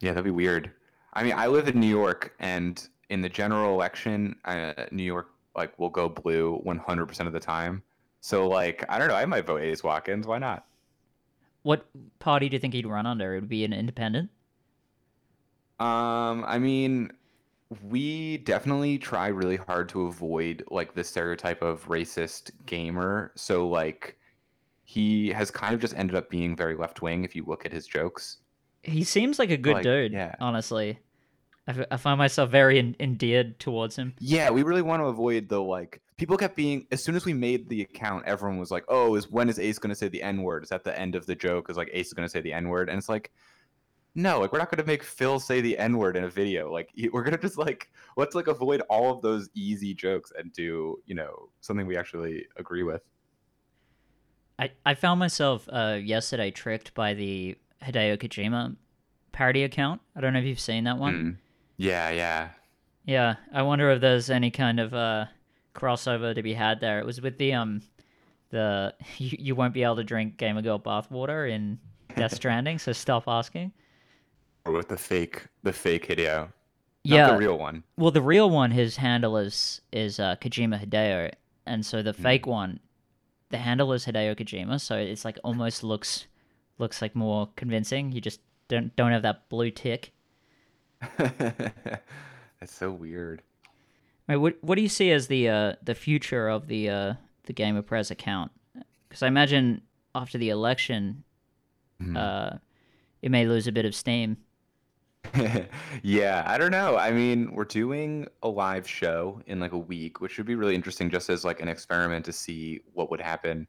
Yeah, 0.00 0.10
that'd 0.10 0.24
be 0.24 0.30
weird. 0.30 0.70
I 1.14 1.22
mean, 1.22 1.34
I 1.36 1.46
live 1.46 1.68
in 1.68 1.78
New 1.78 1.86
York, 1.86 2.34
and 2.40 2.86
in 3.08 3.22
the 3.22 3.28
general 3.28 3.74
election, 3.74 4.34
uh, 4.44 4.72
New 4.90 5.04
York 5.04 5.30
like 5.54 5.78
will 5.78 5.90
go 5.90 6.08
blue 6.08 6.60
100% 6.66 7.26
of 7.26 7.32
the 7.32 7.38
time. 7.38 7.82
So 8.20 8.48
like, 8.48 8.84
I 8.88 8.98
don't 8.98 9.08
know. 9.08 9.14
I 9.14 9.26
might 9.26 9.46
vote 9.46 9.60
Ace 9.60 9.84
Watkins. 9.84 10.26
Why 10.26 10.38
not? 10.38 10.66
what 11.62 11.86
party 12.18 12.48
do 12.48 12.56
you 12.56 12.60
think 12.60 12.74
he'd 12.74 12.86
run 12.86 13.06
under? 13.06 13.34
It 13.34 13.40
would 13.40 13.48
be 13.48 13.64
an 13.64 13.72
independent. 13.72 14.30
Um, 15.80 16.44
I 16.46 16.58
mean, 16.58 17.12
we 17.82 18.38
definitely 18.38 18.98
try 18.98 19.28
really 19.28 19.56
hard 19.56 19.88
to 19.90 20.02
avoid 20.06 20.64
like 20.70 20.94
the 20.94 21.04
stereotype 21.04 21.62
of 21.62 21.86
racist 21.86 22.50
gamer. 22.66 23.32
So 23.36 23.68
like, 23.68 24.16
he 24.84 25.28
has 25.30 25.50
kind 25.50 25.74
of 25.74 25.80
just 25.80 25.94
ended 25.96 26.16
up 26.16 26.28
being 26.28 26.54
very 26.56 26.76
left 26.76 27.02
wing 27.02 27.24
if 27.24 27.34
you 27.36 27.44
look 27.46 27.64
at 27.64 27.72
his 27.72 27.86
jokes. 27.86 28.38
He 28.82 29.04
seems 29.04 29.38
like 29.38 29.50
a 29.50 29.56
good 29.56 29.74
Like, 29.74 29.82
dude. 29.84 30.12
yeah. 30.12 30.34
Honestly, 30.40 30.98
I, 31.68 31.70
f- 31.70 31.86
I 31.90 31.96
find 31.96 32.18
myself 32.18 32.50
very 32.50 32.78
en- 32.78 32.96
endeared 32.98 33.58
towards 33.60 33.96
him. 33.96 34.14
Yeah, 34.18 34.50
we 34.50 34.62
really 34.64 34.82
want 34.82 35.00
to 35.00 35.06
avoid 35.06 35.48
the 35.48 35.62
like. 35.62 36.00
People 36.16 36.36
kept 36.36 36.56
being 36.56 36.86
as 36.90 37.02
soon 37.02 37.14
as 37.14 37.24
we 37.24 37.32
made 37.32 37.68
the 37.68 37.82
account, 37.82 38.24
everyone 38.26 38.58
was 38.58 38.70
like, 38.70 38.84
"Oh, 38.88 39.14
is 39.14 39.30
when 39.30 39.48
is 39.48 39.58
Ace 39.58 39.78
going 39.78 39.90
to 39.90 39.96
say 39.96 40.08
the 40.08 40.22
N 40.22 40.42
word? 40.42 40.62
Is 40.64 40.68
that 40.68 40.84
the 40.84 40.96
end 40.98 41.14
of 41.14 41.26
the 41.26 41.34
joke? 41.34 41.70
Is 41.70 41.76
like 41.76 41.90
Ace 41.92 42.08
is 42.08 42.12
going 42.12 42.26
to 42.26 42.30
say 42.30 42.40
the 42.40 42.52
N 42.52 42.68
word?" 42.68 42.88
And 42.88 42.98
it's 42.98 43.08
like, 43.08 43.32
no, 44.14 44.40
like 44.40 44.52
we're 44.52 44.58
not 44.58 44.70
going 44.70 44.82
to 44.82 44.86
make 44.86 45.02
Phil 45.02 45.40
say 45.40 45.60
the 45.60 45.76
N 45.78 45.96
word 45.96 46.16
in 46.16 46.24
a 46.24 46.28
video. 46.28 46.70
Like 46.72 46.90
we're 47.12 47.22
going 47.22 47.36
to 47.36 47.38
just 47.38 47.58
like 47.58 47.90
let's 48.16 48.34
like 48.34 48.46
avoid 48.46 48.82
all 48.82 49.10
of 49.10 49.22
those 49.22 49.48
easy 49.54 49.94
jokes 49.94 50.32
and 50.36 50.52
do 50.52 50.98
you 51.06 51.14
know 51.14 51.48
something 51.60 51.86
we 51.86 51.96
actually 51.96 52.46
agree 52.56 52.82
with. 52.82 53.02
I, 54.58 54.70
I 54.84 54.94
found 54.94 55.18
myself 55.18 55.68
uh, 55.72 55.98
yesterday 56.00 56.50
tricked 56.50 56.94
by 56.94 57.14
the 57.14 57.56
Hideo 57.82 58.18
Kojima 58.18 58.76
parody 59.32 59.64
account. 59.64 60.00
I 60.14 60.20
don't 60.20 60.34
know 60.34 60.38
if 60.38 60.44
you've 60.44 60.60
seen 60.60 60.84
that 60.84 60.98
one. 60.98 61.14
Mm. 61.14 61.36
Yeah, 61.78 62.10
yeah. 62.10 62.48
Yeah, 63.04 63.36
I 63.52 63.62
wonder 63.62 63.90
if 63.90 64.00
there's 64.00 64.30
any 64.30 64.50
kind 64.50 64.78
of 64.78 64.94
uh, 64.94 65.26
crossover 65.74 66.34
to 66.34 66.42
be 66.42 66.54
had 66.54 66.80
there. 66.80 67.00
It 67.00 67.06
was 67.06 67.20
with 67.20 67.38
the 67.38 67.54
um 67.54 67.82
the 68.50 68.94
you, 69.16 69.36
you 69.38 69.54
won't 69.54 69.74
be 69.74 69.82
able 69.82 69.96
to 69.96 70.04
drink 70.04 70.36
Gamer 70.36 70.62
Girl 70.62 70.78
bathwater 70.78 71.50
in 71.50 71.78
Death 72.14 72.34
Stranding, 72.36 72.78
so 72.78 72.92
stop 72.92 73.24
asking. 73.26 73.72
Or 74.64 74.72
with 74.72 74.88
the 74.88 74.96
fake, 74.96 75.46
the 75.62 75.72
fake 75.72 76.06
Hideo, 76.08 76.38
not 76.40 76.52
yeah, 77.04 77.30
the 77.32 77.36
real 77.36 77.58
one. 77.58 77.82
well, 77.96 78.12
the 78.12 78.22
real 78.22 78.48
one, 78.48 78.70
his 78.70 78.96
handle 78.96 79.36
is 79.36 79.80
is 79.92 80.20
uh, 80.20 80.36
Kojima 80.40 80.84
Hideo, 80.84 81.32
and 81.66 81.84
so 81.84 82.00
the 82.02 82.12
fake 82.12 82.46
one, 82.46 82.78
the 83.50 83.58
handle 83.58 83.92
is 83.92 84.06
Hideo 84.06 84.36
Kojima. 84.36 84.80
So 84.80 84.96
it's 84.96 85.24
like 85.24 85.38
almost 85.42 85.82
looks 85.82 86.26
looks 86.78 87.02
like 87.02 87.16
more 87.16 87.48
convincing. 87.56 88.12
You 88.12 88.20
just 88.20 88.40
don't 88.68 88.94
don't 88.94 89.10
have 89.10 89.22
that 89.22 89.48
blue 89.48 89.70
tick. 89.72 90.12
That's 91.18 92.02
so 92.74 92.90
weird. 92.92 93.42
What 94.26 94.56
what 94.62 94.76
do 94.76 94.82
you 94.82 94.88
see 94.88 95.10
as 95.10 95.26
the 95.26 95.48
uh, 95.48 95.72
the 95.82 95.94
future 95.94 96.48
of 96.48 96.68
the 96.68 96.88
uh, 96.88 97.14
the 97.44 97.52
Gamer 97.52 97.82
Prez 97.82 98.10
account? 98.10 98.52
Because 99.08 99.22
I 99.22 99.26
imagine 99.26 99.82
after 100.14 100.38
the 100.38 100.50
election, 100.50 101.24
Mhm. 102.00 102.16
uh, 102.16 102.58
it 103.20 103.30
may 103.30 103.46
lose 103.46 103.66
a 103.66 103.72
bit 103.72 103.84
of 103.84 103.94
steam. 103.94 104.36
yeah, 106.02 106.42
I 106.46 106.58
don't 106.58 106.70
know. 106.70 106.96
I 106.96 107.10
mean, 107.10 107.54
we're 107.54 107.64
doing 107.64 108.26
a 108.42 108.48
live 108.48 108.88
show 108.88 109.40
in 109.46 109.60
like 109.60 109.72
a 109.72 109.78
week, 109.78 110.20
which 110.20 110.36
would 110.36 110.46
be 110.46 110.54
really 110.54 110.74
interesting 110.74 111.10
just 111.10 111.30
as 111.30 111.44
like 111.44 111.60
an 111.60 111.68
experiment 111.68 112.24
to 112.26 112.32
see 112.32 112.80
what 112.92 113.10
would 113.10 113.20
happen. 113.20 113.66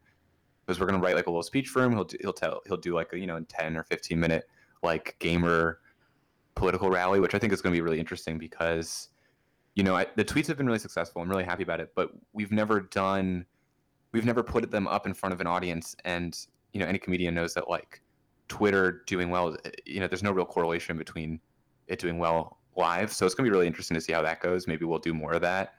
Because 0.65 0.79
we're 0.79 0.87
gonna 0.87 0.99
write 0.99 1.15
like 1.15 1.27
a 1.27 1.29
little 1.29 1.43
speech 1.43 1.69
for 1.69 1.83
him. 1.83 1.93
He'll 1.93 2.07
he'll 2.21 2.33
tell 2.33 2.61
he'll 2.65 2.77
do 2.77 2.95
like 2.95 3.13
a 3.13 3.19
you 3.19 3.27
know 3.27 3.35
in 3.35 3.45
ten 3.45 3.77
or 3.77 3.83
fifteen 3.83 4.19
minute 4.19 4.45
like 4.81 5.15
gamer 5.19 5.79
political 6.55 6.89
rally, 6.89 7.19
which 7.19 7.35
I 7.35 7.39
think 7.39 7.53
is 7.53 7.61
gonna 7.61 7.73
be 7.73 7.81
really 7.81 7.99
interesting 7.99 8.37
because 8.37 9.09
you 9.75 9.83
know 9.83 9.95
I, 9.95 10.07
the 10.15 10.25
tweets 10.25 10.47
have 10.47 10.57
been 10.57 10.67
really 10.67 10.79
successful. 10.79 11.21
I'm 11.21 11.29
really 11.29 11.43
happy 11.43 11.63
about 11.63 11.79
it, 11.79 11.91
but 11.95 12.11
we've 12.33 12.51
never 12.51 12.81
done 12.81 13.45
we've 14.13 14.25
never 14.25 14.43
put 14.43 14.69
them 14.71 14.87
up 14.87 15.05
in 15.05 15.13
front 15.13 15.33
of 15.33 15.41
an 15.41 15.47
audience, 15.47 15.95
and 16.05 16.37
you 16.71 16.79
know 16.79 16.85
any 16.85 16.99
comedian 16.99 17.35
knows 17.35 17.53
that 17.55 17.69
like 17.69 18.01
Twitter 18.47 19.03
doing 19.07 19.29
well, 19.29 19.55
you 19.85 19.99
know, 19.99 20.07
there's 20.07 20.23
no 20.23 20.31
real 20.31 20.45
correlation 20.45 20.97
between 20.97 21.39
it 21.87 21.99
doing 21.99 22.17
well 22.17 22.59
live. 22.75 23.11
So 23.11 23.25
it's 23.25 23.35
gonna 23.35 23.47
be 23.47 23.51
really 23.51 23.67
interesting 23.67 23.95
to 23.95 24.01
see 24.01 24.13
how 24.13 24.21
that 24.21 24.41
goes. 24.41 24.67
Maybe 24.67 24.85
we'll 24.85 24.99
do 24.99 25.13
more 25.13 25.33
of 25.33 25.41
that. 25.41 25.75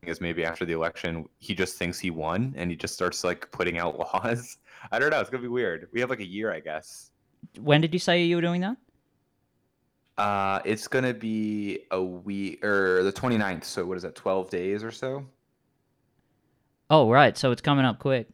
Because 0.00 0.20
maybe 0.20 0.44
after 0.44 0.64
the 0.64 0.72
election, 0.72 1.28
he 1.40 1.54
just 1.54 1.76
thinks 1.76 1.98
he 1.98 2.10
won 2.10 2.54
and 2.56 2.70
he 2.70 2.76
just 2.76 2.94
starts 2.94 3.24
like 3.24 3.50
putting 3.50 3.78
out 3.78 3.98
laws. 4.14 4.58
I 4.92 4.98
don't 4.98 5.10
know. 5.10 5.20
It's 5.20 5.30
gonna 5.30 5.42
be 5.42 5.48
weird. 5.48 5.88
We 5.92 6.00
have 6.00 6.10
like 6.10 6.20
a 6.20 6.26
year, 6.26 6.52
I 6.52 6.60
guess. 6.60 7.10
When 7.60 7.80
did 7.80 7.92
you 7.92 7.98
say 7.98 8.24
you 8.24 8.36
were 8.36 8.42
doing 8.42 8.60
that? 8.60 8.76
Uh, 10.16 10.60
it's 10.64 10.88
gonna 10.88 11.14
be 11.14 11.80
a 11.90 12.02
week 12.02 12.64
or 12.64 13.02
the 13.02 13.12
29th. 13.12 13.64
So 13.64 13.84
what 13.84 13.96
is 13.96 14.02
that? 14.02 14.14
12 14.14 14.50
days 14.50 14.84
or 14.84 14.90
so? 14.90 15.26
Oh, 16.90 17.10
right. 17.10 17.36
So 17.36 17.50
it's 17.50 17.60
coming 17.60 17.84
up 17.84 17.98
quick. 17.98 18.28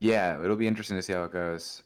Yeah, 0.00 0.42
it'll 0.42 0.56
be 0.56 0.66
interesting 0.66 0.96
to 0.96 1.02
see 1.02 1.12
how 1.12 1.24
it 1.24 1.32
goes. 1.32 1.82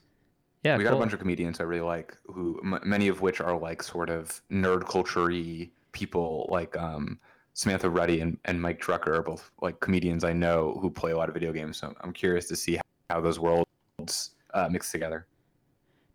Yeah, 0.63 0.77
we 0.77 0.83
got 0.83 0.93
a 0.93 0.97
bunch 0.97 1.13
of 1.13 1.19
comedians 1.19 1.59
I 1.59 1.63
really 1.63 1.81
like, 1.81 2.17
who 2.25 2.59
m- 2.63 2.79
many 2.83 3.09
of 3.09 3.19
which 3.21 3.41
are 3.41 3.57
like 3.57 3.83
sort 3.83 4.09
of 4.09 4.41
nerd 4.49 4.87
culture-y 4.87 5.69
people, 5.91 6.47
like 6.49 6.77
um, 6.77 7.19
Samantha 7.53 7.89
Ruddock 7.89 8.21
and, 8.21 8.37
and 8.45 8.61
Mike 8.61 8.81
Drucker 8.81 9.19
are 9.19 9.21
both 9.21 9.51
like 9.61 9.79
comedians 9.81 10.23
I 10.23 10.31
know 10.31 10.77
who 10.81 10.89
play 10.89 11.11
a 11.11 11.17
lot 11.17 11.27
of 11.27 11.33
video 11.33 11.51
games. 11.51 11.77
So 11.77 11.93
I'm 12.01 12.13
curious 12.13 12.47
to 12.47 12.55
see 12.55 12.79
how 13.09 13.19
those 13.19 13.39
worlds 13.39 14.31
uh, 14.53 14.69
mix 14.71 14.91
together. 14.91 15.27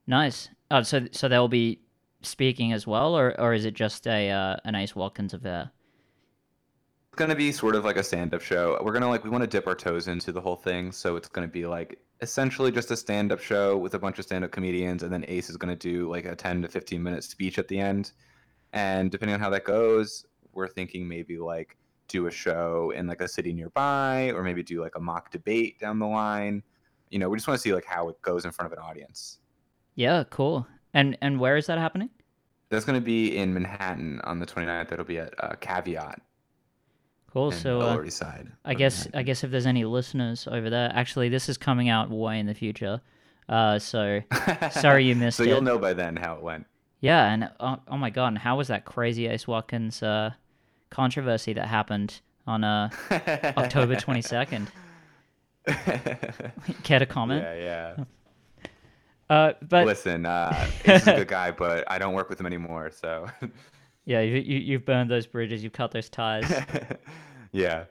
Nice. 0.06 0.48
Oh, 0.70 0.82
so 0.82 1.06
so 1.12 1.28
they'll 1.28 1.48
be 1.48 1.80
speaking 2.22 2.72
as 2.72 2.86
well, 2.86 3.14
or 3.14 3.38
or 3.38 3.52
is 3.52 3.66
it 3.66 3.74
just 3.74 4.06
a 4.06 4.30
uh, 4.30 4.56
an 4.64 4.74
Ace 4.74 4.96
Watkins 4.96 5.34
affair? 5.34 5.70
It's 7.18 7.24
gonna 7.24 7.34
be 7.34 7.50
sort 7.50 7.74
of 7.74 7.84
like 7.84 7.96
a 7.96 8.02
stand-up 8.04 8.40
show. 8.40 8.80
We're 8.80 8.92
gonna 8.92 9.08
like 9.08 9.24
we 9.24 9.30
want 9.30 9.42
to 9.42 9.48
dip 9.48 9.66
our 9.66 9.74
toes 9.74 10.06
into 10.06 10.30
the 10.30 10.40
whole 10.40 10.54
thing, 10.54 10.92
so 10.92 11.16
it's 11.16 11.26
gonna 11.26 11.48
be 11.48 11.66
like 11.66 11.98
essentially 12.20 12.70
just 12.70 12.92
a 12.92 12.96
stand-up 12.96 13.40
show 13.40 13.76
with 13.76 13.94
a 13.94 13.98
bunch 13.98 14.20
of 14.20 14.24
stand-up 14.24 14.52
comedians, 14.52 15.02
and 15.02 15.12
then 15.12 15.24
Ace 15.26 15.50
is 15.50 15.56
gonna 15.56 15.74
do 15.74 16.08
like 16.08 16.26
a 16.26 16.36
10 16.36 16.62
to 16.62 16.68
15 16.68 17.02
minute 17.02 17.24
speech 17.24 17.58
at 17.58 17.66
the 17.66 17.76
end. 17.76 18.12
And 18.72 19.10
depending 19.10 19.34
on 19.34 19.40
how 19.40 19.50
that 19.50 19.64
goes, 19.64 20.26
we're 20.52 20.68
thinking 20.68 21.08
maybe 21.08 21.38
like 21.38 21.76
do 22.06 22.28
a 22.28 22.30
show 22.30 22.92
in 22.94 23.08
like 23.08 23.20
a 23.20 23.26
city 23.26 23.52
nearby, 23.52 24.30
or 24.30 24.44
maybe 24.44 24.62
do 24.62 24.80
like 24.80 24.94
a 24.94 25.00
mock 25.00 25.32
debate 25.32 25.80
down 25.80 25.98
the 25.98 26.06
line. 26.06 26.62
You 27.10 27.18
know, 27.18 27.28
we 27.28 27.36
just 27.36 27.48
want 27.48 27.58
to 27.58 27.60
see 27.60 27.74
like 27.74 27.84
how 27.84 28.08
it 28.10 28.22
goes 28.22 28.44
in 28.44 28.52
front 28.52 28.72
of 28.72 28.78
an 28.78 28.84
audience. 28.84 29.40
Yeah, 29.96 30.22
cool. 30.30 30.68
And 30.94 31.18
and 31.20 31.40
where 31.40 31.56
is 31.56 31.66
that 31.66 31.78
happening? 31.78 32.10
That's 32.68 32.84
gonna 32.84 33.00
be 33.00 33.36
in 33.36 33.52
Manhattan 33.52 34.20
on 34.22 34.38
the 34.38 34.46
29th. 34.46 34.90
That'll 34.90 35.04
be 35.04 35.18
at 35.18 35.34
uh, 35.42 35.56
Caveat 35.56 36.22
Cool. 37.32 37.52
So 37.52 37.80
uh, 37.80 37.94
Lower 37.94 38.10
Side. 38.10 38.50
I 38.64 38.74
guess 38.74 39.06
I 39.14 39.22
guess 39.22 39.44
if 39.44 39.50
there's 39.50 39.66
any 39.66 39.84
listeners 39.84 40.48
over 40.50 40.70
there, 40.70 40.90
actually, 40.94 41.28
this 41.28 41.48
is 41.48 41.58
coming 41.58 41.88
out 41.88 42.10
way 42.10 42.38
in 42.38 42.46
the 42.46 42.54
future. 42.54 43.00
Uh, 43.48 43.78
so 43.78 44.20
sorry 44.70 45.04
you 45.04 45.14
missed 45.14 45.38
so 45.38 45.42
it. 45.42 45.48
you'll 45.48 45.62
know 45.62 45.78
by 45.78 45.92
then 45.92 46.16
how 46.16 46.34
it 46.34 46.42
went. 46.42 46.66
Yeah, 47.00 47.32
and 47.32 47.50
oh, 47.60 47.78
oh 47.88 47.96
my 47.96 48.10
god, 48.10 48.28
and 48.28 48.38
how 48.38 48.56
was 48.56 48.68
that 48.68 48.84
crazy 48.84 49.26
Ace 49.26 49.46
Watkins 49.46 50.02
uh, 50.02 50.32
controversy 50.90 51.52
that 51.52 51.68
happened 51.68 52.20
on 52.46 52.64
uh, 52.64 52.90
October 53.56 53.96
twenty 53.96 54.22
second? 54.22 54.70
Care 56.82 56.98
to 56.98 57.06
comment? 57.06 57.42
Yeah, 57.42 57.94
yeah. 57.96 58.04
Uh, 59.30 59.52
but 59.68 59.86
Listen, 59.86 60.24
uh, 60.24 60.52
he's 60.84 61.06
a 61.06 61.16
good 61.16 61.28
guy, 61.28 61.50
but 61.50 61.84
I 61.90 61.98
don't 61.98 62.14
work 62.14 62.30
with 62.30 62.40
him 62.40 62.46
anymore. 62.46 62.90
So, 62.90 63.26
yeah, 64.08 64.22
you, 64.22 64.36
you 64.36 64.58
you've 64.58 64.86
burned 64.86 65.10
those 65.10 65.26
bridges, 65.26 65.62
you've 65.62 65.74
cut 65.74 65.90
those 65.90 66.08
ties. 66.08 66.50
yeah. 67.52 67.84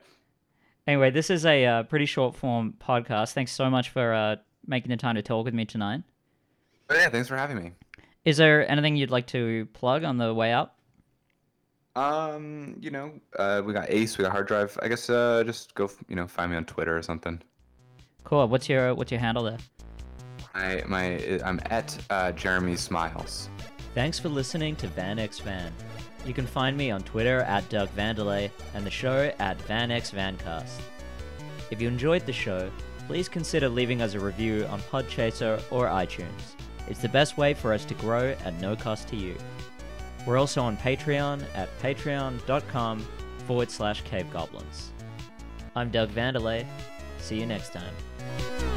anyway, 0.87 1.11
this 1.11 1.29
is 1.29 1.45
a 1.45 1.63
uh, 1.63 1.83
pretty 1.83 2.07
short 2.07 2.35
form 2.35 2.73
podcast. 2.79 3.33
Thanks 3.33 3.51
so 3.51 3.69
much 3.69 3.89
for 3.89 4.15
uh, 4.15 4.37
making 4.65 4.89
the 4.89 4.97
time 4.97 5.13
to 5.13 5.21
talk 5.21 5.45
with 5.45 5.53
me 5.53 5.65
tonight. 5.65 6.01
But 6.87 6.97
yeah, 6.97 7.09
thanks 7.09 7.27
for 7.27 7.37
having 7.37 7.57
me. 7.57 7.73
Is 8.25 8.37
there 8.37 8.67
anything 8.69 8.95
you'd 8.95 9.11
like 9.11 9.27
to 9.27 9.67
plug 9.73 10.03
on 10.03 10.17
the 10.17 10.33
way 10.33 10.51
out? 10.51 10.73
Um, 11.95 12.77
you 12.79 12.89
know, 12.89 13.11
uh, 13.37 13.61
we 13.63 13.73
got 13.73 13.85
Ace, 13.91 14.17
we 14.17 14.23
got 14.23 14.31
Hard 14.31 14.47
Drive. 14.47 14.75
I 14.81 14.87
guess 14.87 15.11
uh, 15.11 15.43
just 15.45 15.75
go, 15.75 15.85
f- 15.85 16.03
you 16.09 16.15
know, 16.15 16.25
find 16.25 16.49
me 16.49 16.57
on 16.57 16.65
Twitter 16.65 16.97
or 16.97 17.03
something. 17.03 17.39
Cool. 18.23 18.47
What's 18.47 18.67
your 18.67 18.95
what's 18.95 19.11
your 19.11 19.21
handle 19.21 19.43
there? 19.43 19.57
I 20.55 20.81
my 20.87 21.39
I'm 21.45 21.59
at 21.65 21.95
uh, 22.09 22.31
Jeremy 22.31 22.75
Smiles. 22.75 23.49
Thanks 23.93 24.17
for 24.17 24.29
listening 24.29 24.75
to 24.77 24.87
Van 24.87 25.19
X 25.19 25.39
Van. 25.39 25.71
You 26.25 26.33
can 26.33 26.45
find 26.45 26.75
me 26.75 26.91
on 26.91 27.03
Twitter 27.03 27.41
at 27.41 27.67
Doug 27.69 27.89
Vandelay 27.89 28.51
and 28.73 28.85
the 28.85 28.91
show 28.91 29.31
at 29.39 29.61
Van 29.61 29.91
X 29.91 30.11
Vancast. 30.11 30.79
If 31.71 31.81
you 31.81 31.87
enjoyed 31.87 32.25
the 32.25 32.33
show, 32.33 32.69
please 33.07 33.29
consider 33.29 33.69
leaving 33.69 34.01
us 34.01 34.13
a 34.13 34.19
review 34.19 34.65
on 34.65 34.81
Podchaser 34.81 35.61
or 35.71 35.87
iTunes. 35.87 36.55
It's 36.87 37.01
the 37.01 37.09
best 37.09 37.37
way 37.37 37.53
for 37.53 37.73
us 37.73 37.85
to 37.85 37.93
grow 37.95 38.35
at 38.43 38.59
no 38.61 38.75
cost 38.75 39.07
to 39.09 39.15
you. 39.15 39.35
We're 40.25 40.37
also 40.37 40.61
on 40.61 40.75
Patreon 40.77 41.43
at 41.55 41.69
patreon.com 41.79 43.07
forward 43.45 43.71
slash 43.71 44.01
cave 44.01 44.29
goblins. 44.31 44.91
I'm 45.75 45.89
Doug 45.89 46.09
Vandelay. 46.09 46.65
See 47.19 47.39
you 47.39 47.45
next 47.45 47.71
time. 47.71 48.76